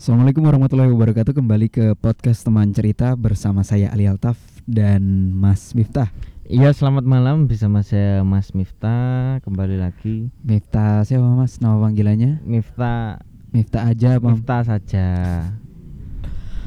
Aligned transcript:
Assalamualaikum 0.00 0.48
warahmatullahi 0.48 0.88
wabarakatuh. 0.96 1.36
Kembali 1.36 1.68
ke 1.68 1.92
podcast 1.92 2.40
teman 2.40 2.72
cerita 2.72 3.12
Bersama 3.20 3.60
saya 3.60 3.92
Ali 3.92 4.08
Altaf 4.08 4.40
Dan 4.64 5.36
Mas 5.36 5.76
Miftah. 5.76 6.08
Iya 6.48 6.72
selamat 6.72 7.04
malam 7.04 7.44
bersama 7.44 7.84
saya 7.84 8.24
Mas 8.24 8.56
Miftah. 8.56 9.44
Kembali 9.44 9.76
lagi. 9.76 10.32
Miftah 10.40 11.04
siapa 11.04 11.28
mas? 11.36 11.60
Nama 11.60 11.76
panggilannya? 11.76 12.40
Miftah. 12.48 13.20
Miftah 13.52 13.92
aja 13.92 14.16
apa? 14.16 14.32
Miftah 14.32 14.64
saja. 14.64 15.06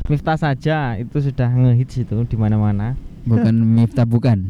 Miftah 0.06 0.38
saja 0.38 1.02
itu 1.02 1.18
sudah 1.18 1.50
ngehits 1.50 2.06
itu 2.06 2.18
di 2.30 2.38
mana-mana. 2.38 2.94
Bukan 3.26 3.66
Miftah 3.82 4.06
bukan? 4.06 4.46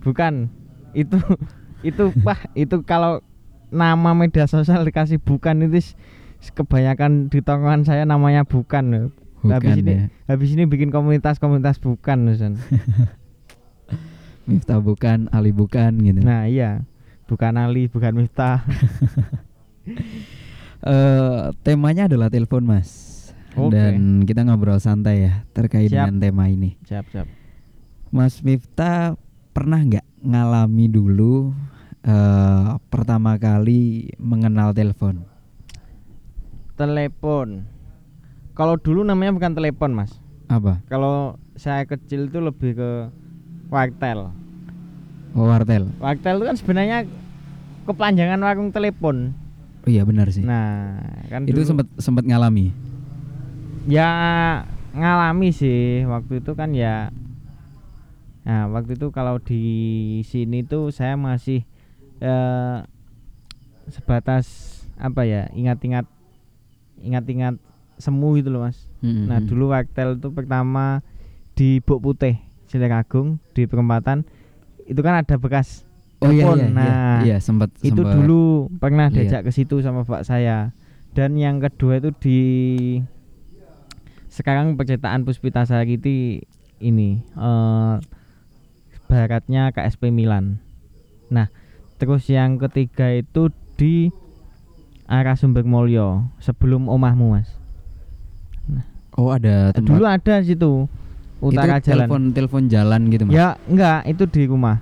Bukan. 0.00 0.48
Itu 0.96 1.20
itu 1.92 2.08
wah 2.24 2.40
itu 2.56 2.80
kalau 2.80 3.20
nama 3.68 4.16
media 4.16 4.48
sosial 4.48 4.88
dikasih 4.88 5.20
bukan 5.20 5.68
itu 5.68 5.92
kebanyakan 6.50 7.30
di 7.30 7.38
tongkrongan 7.38 7.86
saya 7.86 8.02
namanya 8.02 8.42
bukan 8.42 9.14
Bukan 9.42 9.54
habis 9.58 9.74
ini 9.78 9.90
ya 9.94 10.04
habis 10.26 10.50
ini 10.54 10.66
bikin 10.66 10.90
komunitas-komunitas 10.90 11.78
bukan 11.82 12.26
Nusan. 12.26 12.58
Miftah 14.50 14.82
bukan, 14.82 15.30
Ali 15.30 15.54
bukan 15.54 16.02
gitu 16.02 16.18
nah 16.18 16.50
iya 16.50 16.82
bukan 17.30 17.54
Ali 17.54 17.86
bukan 17.86 18.18
Miftah 18.18 18.62
Eh, 20.82 21.42
Temanya 21.62 22.10
adalah 22.10 22.26
telepon 22.26 22.66
mas 22.66 22.90
Oke. 23.54 23.70
Dan 23.70 24.26
kita 24.26 24.42
ngobrol 24.42 24.82
santai 24.82 25.30
ya 25.30 25.46
Terkait 25.54 25.86
Siap. 25.86 26.10
dengan 26.10 26.18
tema 26.18 26.50
ini 26.50 26.74
siap 26.82 27.06
siap 27.14 27.30
Mas 28.10 28.42
Miftah 28.42 29.14
pernah 29.54 29.78
nggak 29.78 30.02
ngalami 30.26 30.90
dulu 30.90 31.54
eh, 32.02 32.66
Pertama 32.90 33.38
kali 33.38 34.10
mengenal 34.18 34.74
telepon? 34.74 35.22
Telepon. 36.82 37.62
Kalau 38.58 38.74
dulu 38.74 39.06
namanya 39.06 39.30
bukan 39.30 39.54
telepon 39.54 39.94
mas. 39.94 40.18
Apa? 40.50 40.84
kalau 40.84 41.40
saya 41.56 41.88
kecil 41.88 42.28
itu 42.28 42.36
lebih 42.42 42.76
ke 42.76 42.90
wartel. 43.72 44.34
Oh 45.32 45.48
wartel. 45.48 45.88
Wartel 45.96 46.42
itu 46.42 46.44
kan 46.44 46.56
sebenarnya 46.60 46.98
kepanjangan 47.88 48.40
warung 48.42 48.68
telepon. 48.68 49.32
Oh 49.86 49.88
iya 49.88 50.04
benar 50.04 50.28
sih. 50.28 50.44
Nah 50.44 51.00
kan 51.32 51.48
Itu 51.48 51.64
sempat 51.64 51.88
sempat 51.96 52.28
ngalami? 52.28 52.74
Ya 53.88 54.10
ngalami 54.92 55.56
sih. 55.56 56.04
Waktu 56.04 56.44
itu 56.44 56.52
kan 56.52 56.74
ya 56.76 57.08
nah 58.42 58.66
waktu 58.66 58.98
itu 58.98 59.14
kalau 59.14 59.38
di 59.38 59.62
sini 60.26 60.66
tuh 60.66 60.90
saya 60.90 61.14
masih 61.14 61.62
eh, 62.18 62.76
sebatas 63.86 64.46
apa 64.98 65.22
ya 65.22 65.46
ingat-ingat 65.54 66.10
ingat-ingat 67.02 67.58
semu 67.96 68.34
gitu 68.34 68.48
loh 68.48 68.62
mas. 68.62 68.78
Mm-mm. 68.98 69.26
nah 69.26 69.38
dulu 69.38 69.70
waktel 69.70 70.16
itu 70.16 70.30
pertama 70.30 71.02
di 71.52 71.78
Buk 71.78 72.00
Putih 72.00 72.38
Cilegagung 72.64 73.36
di 73.50 73.66
perempatan 73.66 74.24
itu 74.82 74.98
kan 74.98 75.14
ada 75.16 75.36
bekas 75.36 75.84
Oh 76.18 76.30
iya 76.30 76.46
iya, 76.46 76.54
iya, 76.54 76.66
Nah, 76.70 77.18
iya 77.20 77.36
sempat 77.36 77.74
itu 77.76 77.92
sempat- 77.92 78.14
dulu 78.14 78.42
pernah 78.72 79.06
lihat. 79.06 79.26
diajak 79.28 79.42
ke 79.42 79.52
situ 79.52 79.78
sama 79.78 80.02
pak 80.02 80.22
saya. 80.22 80.70
Dan 81.10 81.34
yang 81.34 81.58
kedua 81.58 81.98
itu 81.98 82.14
di 82.14 82.38
sekarang 84.28 84.74
percetakan 84.74 85.26
Puspita 85.26 85.62
Sariti 85.62 86.40
ini 86.78 87.20
eh 87.28 87.96
baratnya 89.06 89.68
KSP 89.70 90.08
Milan. 90.08 90.62
Nah 91.28 91.50
terus 91.98 92.24
yang 92.26 92.56
ketiga 92.56 93.12
itu 93.12 93.50
di 93.74 94.08
arah 95.12 95.36
Sumber 95.36 95.68
Mulyo 95.68 96.32
sebelum 96.40 96.88
omahmu 96.88 97.36
mas 97.36 97.52
Oh 99.12 99.28
ada 99.28 99.76
tempat 99.76 99.92
dulu 99.92 100.04
ada 100.08 100.40
situ 100.40 100.88
utara 101.42 101.76
itu 101.76 101.92
jalan 101.92 102.06
telepon 102.08 102.22
telepon 102.32 102.62
jalan 102.70 103.00
gitu 103.12 103.22
mas. 103.28 103.34
Ya 103.34 103.60
enggak, 103.68 104.00
itu 104.08 104.24
di 104.30 104.42
rumah. 104.48 104.80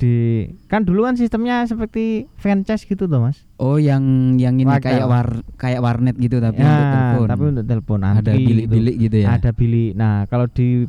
Di 0.00 0.48
kan 0.66 0.82
dulu 0.88 1.04
kan 1.04 1.14
sistemnya 1.20 1.68
seperti 1.68 2.24
franchise 2.40 2.88
gitu 2.88 3.04
tuh, 3.04 3.20
Mas. 3.20 3.44
Oh 3.60 3.76
yang 3.76 4.34
yang 4.40 4.56
ini 4.56 4.64
Wartel. 4.64 4.96
kayak 4.96 5.04
war 5.04 5.28
kayak 5.60 5.80
warnet 5.84 6.16
gitu 6.16 6.40
tapi 6.40 6.56
ya, 6.56 6.72
untuk 6.72 6.88
telepon. 6.88 7.26
tapi 7.28 7.44
untuk 7.52 7.66
telepon 7.68 7.98
ada 8.00 8.32
bilik-bilik 8.32 8.96
gitu, 8.96 9.16
ya. 9.20 9.36
Ada 9.36 9.52
bilik. 9.52 9.92
Nah, 9.92 10.24
kalau 10.32 10.48
di 10.48 10.88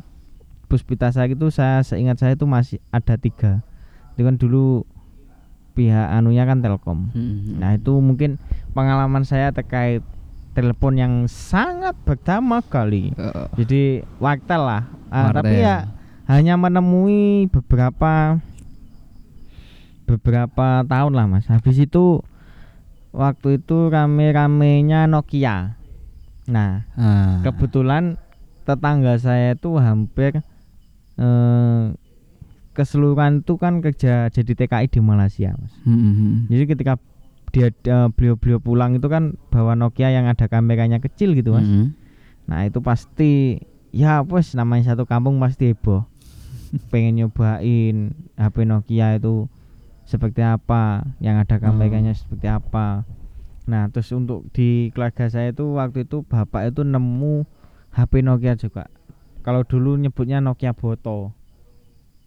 Puspita 0.72 1.12
saya 1.12 1.28
itu 1.28 1.52
saya 1.52 1.84
seingat 1.84 2.16
saya 2.16 2.32
itu 2.32 2.48
masih 2.48 2.80
ada 2.88 3.20
tiga. 3.20 3.60
Itu 4.16 4.24
kan 4.24 4.40
dulu 4.40 4.88
pihak 5.72 6.08
anunya 6.12 6.44
kan 6.44 6.60
Telkom. 6.60 7.10
Mm-mm. 7.16 7.58
Nah, 7.58 7.74
itu 7.76 7.96
mungkin 7.98 8.36
pengalaman 8.76 9.24
saya 9.24 9.50
terkait 9.50 10.04
telepon 10.52 11.00
yang 11.00 11.14
sangat 11.26 11.96
pertama 12.04 12.60
kali. 12.60 13.16
Eh, 13.16 13.46
jadi 13.56 13.82
waktel 14.20 14.62
lah 14.62 14.84
Ah, 15.12 15.28
tapi 15.28 15.60
ya 15.60 15.92
hanya 16.24 16.56
menemui 16.56 17.44
beberapa 17.52 18.40
beberapa 20.08 20.80
tahun 20.88 21.12
lah 21.12 21.26
mas 21.28 21.44
habis 21.52 21.76
itu 21.76 22.24
waktu 23.12 23.60
itu 23.60 23.92
rame-ramenya 23.92 25.04
Nokia 25.04 25.76
nah 26.48 26.88
ah. 26.96 27.44
kebetulan 27.44 28.16
tetangga 28.64 29.20
saya 29.20 29.52
itu 29.52 29.76
hampir 29.76 30.40
eh, 31.20 31.82
keseluruhan 32.72 33.44
itu 33.44 33.54
kan 33.60 33.84
kerja 33.84 34.32
jadi 34.32 34.52
TKI 34.56 34.88
di 34.88 35.00
Malaysia 35.04 35.52
mas 35.56 35.72
Mm-mm. 35.84 36.48
jadi 36.48 36.64
ketika 36.68 36.92
dia 37.52 37.68
eh, 37.68 38.08
beliau-beliau 38.16 38.60
pulang 38.64 38.96
itu 38.96 39.12
kan 39.12 39.36
bawa 39.52 39.76
Nokia 39.76 40.08
yang 40.08 40.24
ada 40.24 40.48
kameranya 40.48 41.04
kecil 41.04 41.36
gitu 41.36 41.52
mas 41.52 41.68
Mm-mm. 41.68 42.02
Nah 42.46 42.66
itu 42.66 42.82
pasti 42.82 43.62
ya 43.94 44.24
wes 44.24 44.54
namanya 44.56 44.94
satu 44.94 45.06
kampung 45.06 45.38
pasti 45.38 45.70
heboh. 45.70 46.04
Pengen 46.90 47.20
nyobain 47.20 48.16
HP 48.34 48.56
Nokia 48.64 49.20
itu 49.20 49.46
seperti 50.08 50.42
apa, 50.42 51.06
yang 51.22 51.38
ada 51.38 51.60
kameranya 51.60 52.12
seperti 52.16 52.48
apa. 52.50 53.06
Nah 53.68 53.86
terus 53.92 54.10
untuk 54.10 54.48
di 54.50 54.90
keluarga 54.90 55.30
saya 55.30 55.54
itu 55.54 55.78
waktu 55.78 56.08
itu 56.08 56.26
bapak 56.26 56.74
itu 56.74 56.82
nemu 56.82 57.46
HP 57.94 58.24
Nokia 58.24 58.58
juga. 58.58 58.88
Kalau 59.42 59.62
dulu 59.66 59.98
nyebutnya 59.98 60.42
Nokia 60.42 60.72
Boto. 60.74 61.34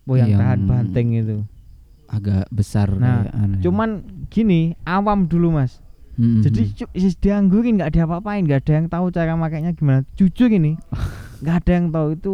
Oh 0.05 0.16
yang, 0.16 0.35
tahan 0.35 0.59
banting 0.63 1.07
itu. 1.16 1.38
agak 2.05 2.45
besar 2.49 2.88
Nah, 2.91 3.25
anu 3.27 3.57
ya. 3.57 3.66
Cuman 3.66 3.89
gini, 4.27 4.77
awam 4.83 5.25
dulu 5.25 5.49
mas. 5.51 5.81
Mm-mm. 6.16 6.39
Jadi 6.39 6.71
dianggurin 7.17 7.75
nggak 7.75 7.91
ada 7.91 8.01
apa-apain, 8.05 8.45
nggak 8.45 8.61
ada 8.61 8.71
yang 8.73 8.88
tahu 8.88 9.09
cara 9.09 9.33
makainya 9.33 9.73
gimana. 9.73 10.05
Jujur 10.13 10.47
ini, 10.47 10.77
nggak 11.41 11.55
ada 11.59 11.71
yang 11.73 11.88
tahu 11.89 12.07
itu 12.13 12.33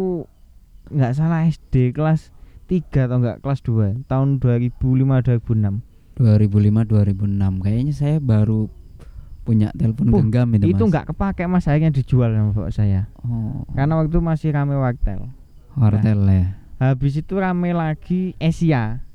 nggak 0.86 1.12
salah 1.12 1.42
SD 1.44 1.90
kelas 1.90 2.28
3 2.68 2.78
atau 3.02 3.16
enggak 3.18 3.40
kelas 3.40 3.60
2 3.60 4.06
tahun 4.06 4.28
2005 4.38 4.76
2006. 4.76 5.82
2005 6.14 6.84
2006 6.84 7.64
kayaknya 7.64 7.92
saya 7.92 8.16
baru 8.18 8.68
punya 9.42 9.72
telepon 9.72 10.06
Uh, 10.06 10.20
genggam 10.20 10.48
itu, 10.52 10.70
Itu 10.70 10.84
Mas. 10.84 10.90
nggak 10.92 11.04
kepake 11.08 11.42
mas 11.44 11.66
akhirnya 11.66 11.90
dijual 11.90 12.30
sama 12.30 12.52
bapak 12.52 12.70
saya. 12.70 13.08
oh, 13.20 13.66
Karena 13.72 13.96
waktu 13.96 14.12
itu 14.12 14.20
masih 14.20 14.48
rame 14.52 14.76
waktel. 14.76 15.32
wartel 15.74 16.20
ya. 16.22 16.46
Habis 16.82 17.22
itu 17.22 17.38
rame 17.38 17.70
lagi 17.70 18.34
Asia. 18.42 19.06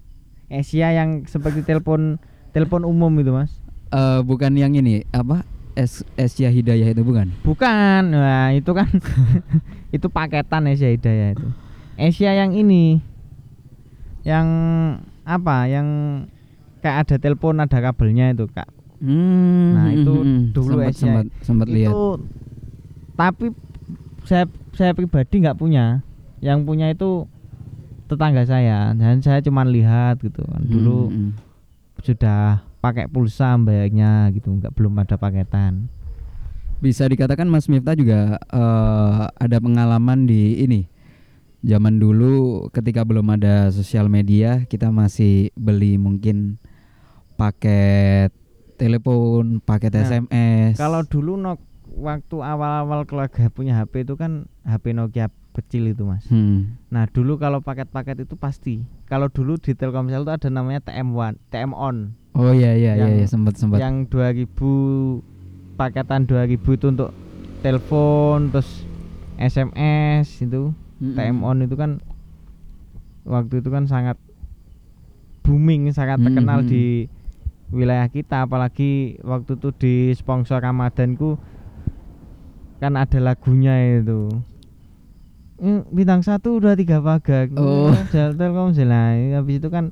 Asia 0.47 0.87
yang 0.95 1.27
seperti 1.27 1.67
telepon 1.67 2.15
telepon 2.55 2.87
umum 2.87 3.11
itu 3.19 3.35
mas. 3.35 3.51
Eh, 3.91 4.19
bukan 4.23 4.55
yang 4.55 4.71
ini 4.71 5.03
apa? 5.11 5.43
Es 5.75 6.01
Asia 6.15 6.47
Hidayah 6.47 6.95
itu 6.95 7.03
bukan? 7.03 7.27
Bukan, 7.43 8.01
nah 8.09 8.55
itu 8.55 8.71
kan 8.71 8.87
itu 9.95 10.07
paketan 10.07 10.71
Asia 10.71 10.87
Hidayah 10.87 11.35
itu. 11.35 11.47
Asia 11.99 12.31
yang 12.33 12.55
ini, 12.55 13.03
yang 14.23 14.47
apa? 15.21 15.67
Yang 15.67 15.87
kayak 16.79 16.97
ada 17.03 17.15
telepon 17.19 17.59
ada 17.59 17.77
kabelnya 17.83 18.31
itu 18.31 18.47
kak. 18.47 18.69
Hmm, 18.97 19.77
Nah, 19.77 19.89
itu 19.93 20.13
hmm, 20.13 20.41
dulu 20.55 20.81
sempat 20.81 20.89
Asia. 20.89 21.01
sempat 21.03 21.25
sempat 21.43 21.67
lihat. 21.67 21.91
Itu 21.93 22.05
tapi 23.13 23.45
saya 24.23 24.47
saya 24.71 24.95
pribadi 24.95 25.43
nggak 25.43 25.59
punya. 25.59 26.01
Yang 26.39 26.59
punya 26.63 26.87
itu 26.89 27.25
tetangga 28.07 28.47
saya 28.47 28.95
dan 28.95 29.19
saya 29.19 29.43
cuma 29.43 29.67
lihat 29.67 30.23
gitu 30.23 30.41
kan. 30.47 30.63
Dulu 30.63 31.11
Hmm, 31.11 31.15
hmm. 31.15 31.31
sudah 32.01 32.63
pakai 32.79 33.11
pulsa 33.11 33.59
bayarnya 33.59 34.31
gitu, 34.31 34.49
nggak 34.55 34.71
belum 34.73 34.95
ada 35.03 35.19
paketan. 35.19 35.91
Bisa 36.77 37.09
dikatakan 37.09 37.49
Mas 37.49 37.67
Miftah 37.67 37.97
juga 37.97 38.37
eh, 38.39 39.21
ada 39.27 39.57
pengalaman 39.59 40.29
di 40.29 40.61
ini. 40.63 40.87
Zaman 41.65 41.97
dulu 41.97 42.69
ketika 42.69 43.01
belum 43.01 43.33
ada 43.33 43.73
sosial 43.73 44.07
media, 44.07 44.63
kita 44.69 44.93
masih 44.93 45.49
beli 45.57 45.97
mungkin 45.97 46.61
paket 47.35 48.29
telepon, 48.77 49.57
paket 49.65 49.97
Nah, 49.97 50.05
SMS. 50.05 50.77
Kalau 50.77 51.01
dulu 51.01 51.33
nok 51.35 51.59
waktu 51.97 52.37
awal-awal 52.45 53.09
keluarga 53.09 53.49
punya 53.49 53.73
HP 53.73 54.05
itu 54.05 54.13
kan 54.13 54.45
HP 54.61 54.93
Nokia 54.93 55.33
kecil 55.57 55.89
itu 55.89 56.03
mas. 56.03 56.21
Hmm. 56.27 56.77
Nah 56.87 57.05
dulu 57.05 57.35
kalau 57.35 57.59
paket-paket 57.59 58.23
itu 58.23 58.35
pasti. 58.35 58.75
Kalau 59.03 59.27
dulu 59.27 59.57
di 59.57 59.73
Telkomsel 59.73 60.21
itu 60.21 60.31
ada 60.31 60.47
namanya 60.47 60.79
TM1, 60.83 61.41
TM 61.49 61.71
on. 61.71 62.13
Oh 62.31 62.53
iya 62.53 62.71
iya 62.71 62.93
iya 62.93 63.03
Yang- 63.03 63.15
iya, 63.15 63.25
sempat 63.25 63.53
sempat. 63.55 63.81
Yang 63.81 63.95
2000 64.07 65.25
paketan 65.73 66.23
2000 66.23 66.53
itu 66.71 66.85
untuk 66.87 67.09
telepon 67.59 68.49
terus 68.49 68.85
SMS 69.35 70.41
itu 70.41 70.73
Mm-mm. 70.97 71.13
TM 71.13 71.37
on 71.41 71.57
itu 71.59 71.73
kan 71.73 71.97
waktu 73.23 73.59
itu 73.59 73.69
kan 73.69 73.85
sangat 73.85 74.17
booming 75.41 75.89
sangat 75.91 76.19
terkenal 76.19 76.61
Mhm. 76.61 76.67
di 76.67 76.83
wilayah 77.69 78.07
kita 78.07 78.43
apalagi 78.43 79.19
waktu 79.21 79.55
itu 79.55 79.69
di 79.73 79.93
sponsor 80.13 80.59
Ramadanku 80.59 81.35
kan 82.77 82.93
ada 82.93 83.17
lagunya 83.17 83.73
itu 83.97 84.29
Mm, 84.29 84.45
bintang 85.89 86.21
satu 86.21 86.61
dua 86.61 86.77
tiga 86.77 87.01
pagar 87.01 87.49
Oh. 87.53 87.89
Jalan 88.09 88.37
Telkom 88.37 88.69
Zelai 88.71 89.33
habis 89.33 89.57
itu 89.57 89.67
kan 89.67 89.89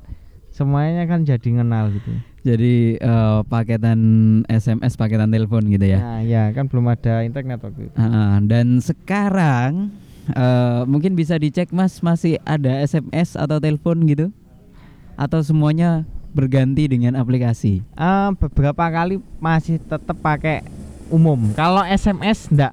semuanya 0.48 1.04
kan 1.04 1.22
jadi 1.22 1.42
kenal 1.42 1.90
gitu 1.90 2.12
Jadi 2.46 2.94
eh, 2.96 3.38
paketan 3.44 3.98
SMS, 4.46 4.94
paketan 4.94 5.28
telepon 5.28 5.66
gitu 5.66 5.82
ya. 5.82 5.98
Nah, 5.98 6.20
ya 6.22 6.54
kan 6.54 6.70
belum 6.70 6.86
ada 6.86 7.26
internet 7.26 7.58
waktu 7.58 7.90
itu. 7.90 7.96
Ah, 7.98 8.38
dan 8.38 8.78
sekarang 8.78 9.90
eh, 10.30 10.86
mungkin 10.86 11.18
bisa 11.18 11.34
dicek 11.36 11.74
Mas 11.74 11.98
masih 11.98 12.38
ada 12.46 12.70
SMS 12.78 13.34
atau 13.34 13.58
telepon 13.58 13.98
gitu? 14.06 14.30
Atau 15.18 15.42
semuanya 15.42 16.06
berganti 16.30 16.86
dengan 16.86 17.18
aplikasi? 17.18 17.82
Ah, 17.98 18.30
beberapa 18.30 18.86
kali 18.86 19.18
masih 19.42 19.82
tetap 19.82 20.14
pakai 20.14 20.62
umum. 21.10 21.50
Kalau 21.50 21.82
SMS 21.82 22.46
enggak, 22.46 22.72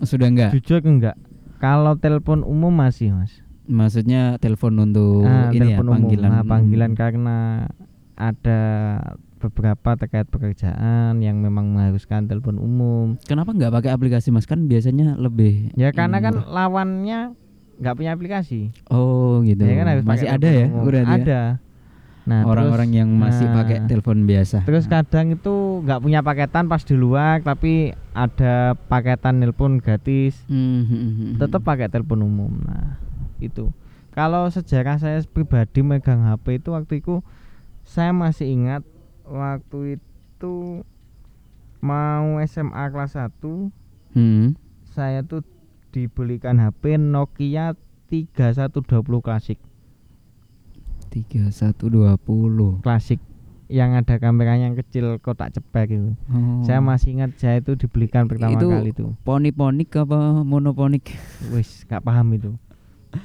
Sudah 0.00 0.32
enggak? 0.32 0.56
jujur 0.56 0.80
enggak. 0.80 1.16
Kalau 1.58 1.98
telepon 1.98 2.46
umum 2.46 2.70
masih, 2.70 3.10
Mas. 3.10 3.42
Maksudnya 3.68 4.38
telepon 4.40 4.78
untuk 4.80 5.26
Ah, 5.26 5.50
ini 5.50 5.74
ya 5.74 5.76
telepon 5.76 5.86
umum. 5.90 5.94
panggilan. 6.08 6.28
Nah, 6.30 6.44
panggilan 6.46 6.92
karena 6.96 7.38
ada 8.16 8.60
beberapa 9.38 9.94
terkait 9.94 10.26
pekerjaan 10.26 11.22
yang 11.22 11.38
memang 11.38 11.70
mengharuskan 11.74 12.26
telepon 12.26 12.58
umum. 12.58 13.14
Kenapa 13.26 13.54
nggak 13.54 13.70
pakai 13.70 13.90
aplikasi 13.94 14.34
Mas? 14.34 14.46
Kan 14.46 14.66
biasanya 14.66 15.14
lebih 15.14 15.70
Ya 15.78 15.94
karena 15.94 16.18
kan 16.18 16.42
lawannya 16.42 17.38
nggak 17.78 17.94
punya 17.94 18.10
aplikasi. 18.14 18.74
Oh 18.90 19.38
gitu. 19.46 19.62
Ya 19.62 19.74
kan 19.78 19.86
harus 19.86 20.02
masih 20.02 20.26
ada 20.26 20.48
ya? 20.50 20.66
umum. 20.66 20.82
berarti 20.86 21.18
ya? 21.22 21.62
Nah, 22.28 22.44
Orang-orang 22.44 22.92
yang 22.92 23.08
masih 23.08 23.48
nah, 23.48 23.64
pakai 23.64 23.88
telepon 23.88 24.28
biasa. 24.28 24.68
Terus 24.68 24.84
Nah. 24.84 25.00
kadang 25.00 25.32
itu 25.32 25.80
nggak 25.80 26.00
punya 26.04 26.20
paketan 26.20 26.68
pas 26.68 26.84
di 26.84 26.92
luar 26.92 27.40
tapi 27.40 27.96
ada 28.12 28.76
paketan 28.76 29.40
nelpon 29.40 29.80
gratis, 29.80 30.44
Hmm, 30.44 30.84
hmm, 30.84 30.92
hmm, 30.92 31.12
hmm. 31.16 31.32
tetap 31.40 31.64
pakai 31.64 31.88
telepon 31.88 32.20
umum. 32.20 32.52
Nah, 32.60 33.00
itu. 33.40 33.72
Kalau 34.12 34.44
sejarah 34.50 35.00
saya 35.00 35.24
pribadi 35.24 35.80
megang 35.80 36.20
HP 36.20 36.60
itu 36.60 36.76
waktu 36.76 37.00
itu 37.00 37.24
saya 37.80 38.12
masih 38.12 38.52
ingat 38.52 38.82
waktu 39.24 39.96
itu 39.96 40.84
mau 41.78 42.42
SMA 42.42 42.84
kelas 42.90 43.14
1 43.14 43.70
Hmm. 44.12 44.52
saya 44.84 45.22
tuh 45.22 45.46
dibelikan 45.88 46.58
HP 46.58 46.98
Nokia 46.98 47.72
3120 48.10 49.22
klasik. 49.22 49.56
3120. 51.24 52.80
Klasik 52.80 53.20
yang 53.68 53.92
ada 53.92 54.16
kameranya 54.16 54.72
yang 54.72 54.76
kecil 54.76 55.18
kotak 55.18 55.52
cepak 55.52 55.88
itu. 55.88 56.16
Oh. 56.26 56.64
Saya 56.64 56.80
masih 56.80 57.14
ingat 57.14 57.36
saya 57.36 57.60
itu 57.60 57.76
dibelikan 57.76 58.24
pertama 58.24 58.56
Itu 58.56 58.68
kali 58.68 58.90
itu. 58.90 59.12
poniponik 59.22 59.92
apa 59.94 60.40
monoponik? 60.40 61.12
Wis 61.50 61.84
nggak 61.84 62.00
paham 62.00 62.32
itu. 62.32 62.50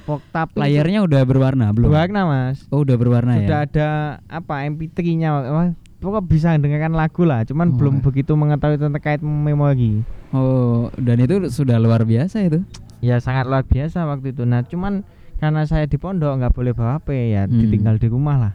Pok 0.03 0.19
tapi 0.29 0.59
Layarnya 0.63 1.03
udah 1.03 1.21
berwarna 1.23 1.71
belum? 1.71 1.87
warna 1.89 2.21
mas. 2.23 2.67
Oh, 2.67 2.83
udah 2.83 2.95
berwarna 2.95 3.39
Sudah 3.39 3.61
ya. 3.61 3.65
ada 3.65 3.87
apa 4.27 4.63
MP3-nya. 4.65 5.29
Wah, 5.45 5.67
pokoknya 5.97 6.23
bisa 6.25 6.47
dengarkan 6.55 6.91
lagu 6.91 7.23
lah. 7.23 7.43
Cuman 7.43 7.71
Oh. 7.71 7.75
belum 7.75 7.95
begitu 7.99 8.31
mengetahui 8.33 8.75
tentang 8.75 8.95
terkait 8.95 9.23
memori. 9.23 10.03
Oh, 10.31 10.91
dan 10.97 11.19
itu 11.19 11.39
sudah 11.47 11.79
luar 11.79 12.03
biasa 12.03 12.43
itu. 12.43 12.59
Ya 12.99 13.19
sangat 13.19 13.47
luar 13.47 13.63
biasa 13.63 14.03
waktu 14.03 14.31
itu. 14.31 14.43
Nah 14.43 14.63
cuman 14.63 15.03
karena 15.43 15.67
saya 15.67 15.83
di 15.83 15.99
pondok 15.99 16.39
nggak 16.39 16.55
boleh 16.55 16.71
bawa 16.71 16.97
HP 16.97 17.07
ya 17.29 17.43
Hmm. 17.43 17.59
ditinggal 17.59 17.99
di 17.99 18.07
rumah 18.07 18.35
lah. 18.39 18.53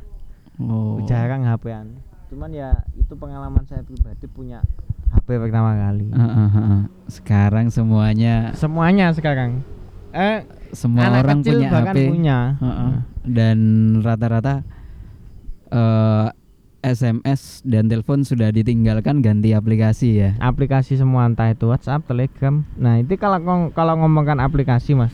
Oh. 0.57 1.05
Jarang 1.05 1.45
HP-an. 1.45 2.01
Cuman 2.29 2.49
ya 2.51 2.73
itu 2.93 3.13
pengalaman 3.13 3.63
saya 3.63 3.85
pribadi 3.85 4.25
punya 4.27 4.65
HP 5.11 5.37
pertama 5.39 5.77
kali. 5.77 6.09
Ah, 6.11 6.25
ah, 6.25 6.49
ah. 6.51 6.81
Sekarang 7.07 7.69
semuanya 7.69 8.53
Semuanya 8.53 9.13
sekarang. 9.13 9.61
Eh 10.11 10.45
semua 10.73 11.05
anak 11.07 11.21
orang 11.23 11.39
kecil 11.41 11.57
punya 11.59 11.69
bahkan 11.71 11.95
HP. 11.95 12.05
punya. 12.09 12.39
Ah, 12.59 12.69
ah. 12.69 12.93
Dan 13.23 13.59
rata-rata 14.01 14.65
eh, 15.69 16.27
SMS 16.79 17.61
dan 17.63 17.87
telepon 17.87 18.23
sudah 18.23 18.49
ditinggalkan 18.49 19.19
ganti 19.19 19.51
aplikasi 19.51 20.17
ya. 20.17 20.31
aplikasi 20.39 20.95
semua 20.95 21.27
entah 21.27 21.51
itu 21.51 21.67
WhatsApp, 21.67 22.07
Telegram. 22.07 22.63
Nah, 22.79 22.97
itu 22.97 23.19
kalau 23.19 23.43
kalau 23.75 23.95
ngomongkan 23.99 24.39
aplikasi, 24.39 24.95
Mas. 24.95 25.13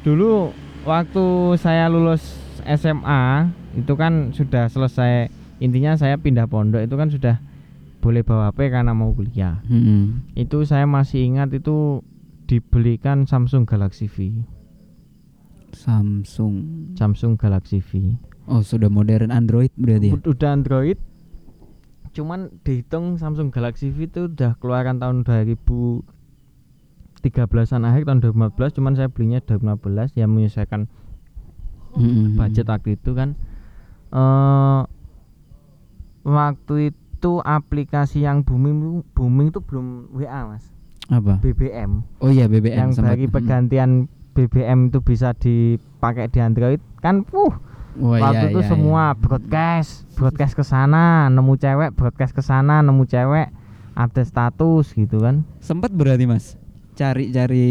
Dulu 0.00 0.52
waktu 0.82 1.24
saya 1.56 1.90
lulus 1.90 2.22
SMA, 2.64 3.48
itu 3.74 3.92
kan 3.94 4.32
sudah 4.32 4.68
selesai 4.68 5.28
intinya 5.58 5.98
saya 5.98 6.14
pindah 6.16 6.46
pondok 6.46 6.80
itu 6.80 6.94
kan 6.94 7.08
sudah 7.08 7.36
boleh 7.98 8.22
bawa 8.22 8.50
HP 8.50 8.70
karena 8.70 8.94
mau 8.94 9.10
kuliah. 9.10 9.58
Hmm. 9.66 10.22
Itu 10.32 10.62
saya 10.62 10.86
masih 10.86 11.26
ingat 11.26 11.50
itu 11.50 12.00
dibelikan 12.46 13.26
Samsung 13.26 13.66
Galaxy 13.66 14.06
V. 14.06 14.46
Samsung. 15.74 16.54
Samsung 16.94 17.36
Galaxy 17.36 17.82
V. 17.82 18.16
Oh, 18.48 18.64
sudah 18.64 18.88
modern 18.88 19.28
Android 19.28 19.68
berarti 19.76 20.08
ya? 20.08 20.14
Ud- 20.16 20.28
Udah 20.30 20.50
Android. 20.56 20.96
Cuman 22.16 22.48
dihitung 22.64 23.20
Samsung 23.20 23.52
Galaxy 23.52 23.92
V 23.92 24.08
itu 24.08 24.20
udah 24.26 24.56
keluaran 24.56 24.96
tahun 24.96 25.26
2013an 27.20 27.50
akhir 27.84 28.02
tahun 28.04 28.18
2014 28.22 28.76
cuman 28.76 28.92
saya 28.94 29.08
belinya 29.08 29.40
2015 29.40 30.14
ya 30.14 30.26
menyesuaikan 30.26 30.86
Hmm. 31.88 32.36
budget 32.36 32.68
waktu 32.68 32.94
itu 32.94 33.10
kan 33.12 33.32
eh 34.10 34.80
waktu 36.22 36.92
itu 36.92 37.32
aplikasi 37.40 38.22
yang 38.22 38.40
booming 38.40 39.00
booming 39.12 39.48
itu 39.48 39.58
belum 39.58 39.86
WA 40.12 40.46
Mas 40.46 40.68
Apa? 41.08 41.40
BBM 41.40 42.04
Oh 42.20 42.28
iya 42.28 42.44
BBM 42.44 42.76
yang 42.78 42.90
sempat. 42.92 43.16
bagi 43.16 43.26
Hmm. 43.26 43.34
pergantian 43.34 43.90
BBM 44.32 44.92
itu 44.92 45.00
bisa 45.00 45.32
dipakai 45.32 46.28
di 46.28 46.38
Android 46.38 46.78
kan 46.98 47.24
puh 47.24 47.50
Wah, 47.98 48.14
iya, 48.14 48.22
waktu 48.22 48.44
itu 48.52 48.60
iya, 48.62 48.68
semua 48.68 49.02
iya. 49.08 49.18
broadcast 49.18 49.90
broadcast 50.14 50.54
ke 50.54 50.62
sana 50.62 51.26
nemu 51.26 51.56
cewek 51.56 51.90
broadcast 51.92 52.30
ke 52.30 52.42
sana 52.42 52.78
nemu 52.78 53.02
cewek 53.02 53.48
update 53.96 54.28
status 54.28 54.92
gitu 54.92 55.18
kan 55.18 55.42
Sempat 55.58 55.90
berarti 55.90 56.22
Mas 56.22 56.54
cari-cari 56.98 57.70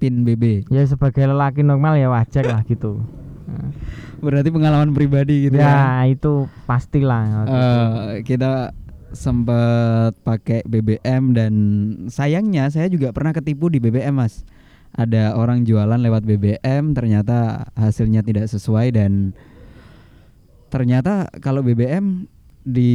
pin 0.00 0.24
BB. 0.24 0.72
ya 0.72 0.80
sebagai 0.88 1.28
lelaki 1.28 1.60
normal 1.60 2.00
ya 2.00 2.08
wajar 2.08 2.48
lah 2.48 2.64
gitu 2.64 3.04
Berarti 4.24 4.48
pengalaman 4.48 4.96
pribadi 4.96 5.48
gitu 5.48 5.60
ya. 5.60 6.02
ya 6.02 6.10
itu 6.10 6.50
pastilah. 6.64 7.46
Eh, 7.46 8.12
kita 8.24 8.72
sempat 9.14 10.12
pakai 10.26 10.66
BBM 10.66 11.32
dan 11.32 11.54
sayangnya 12.10 12.68
saya 12.68 12.90
juga 12.90 13.14
pernah 13.14 13.32
ketipu 13.32 13.70
di 13.70 13.78
BBM 13.78 14.16
Mas. 14.16 14.42
Ada 14.96 15.36
orang 15.36 15.68
jualan 15.68 16.00
lewat 16.00 16.24
BBM 16.24 16.96
ternyata 16.96 17.68
hasilnya 17.76 18.24
tidak 18.24 18.48
sesuai 18.48 18.96
dan 18.96 19.36
ternyata 20.72 21.28
kalau 21.44 21.60
BBM 21.60 22.24
di 22.66 22.92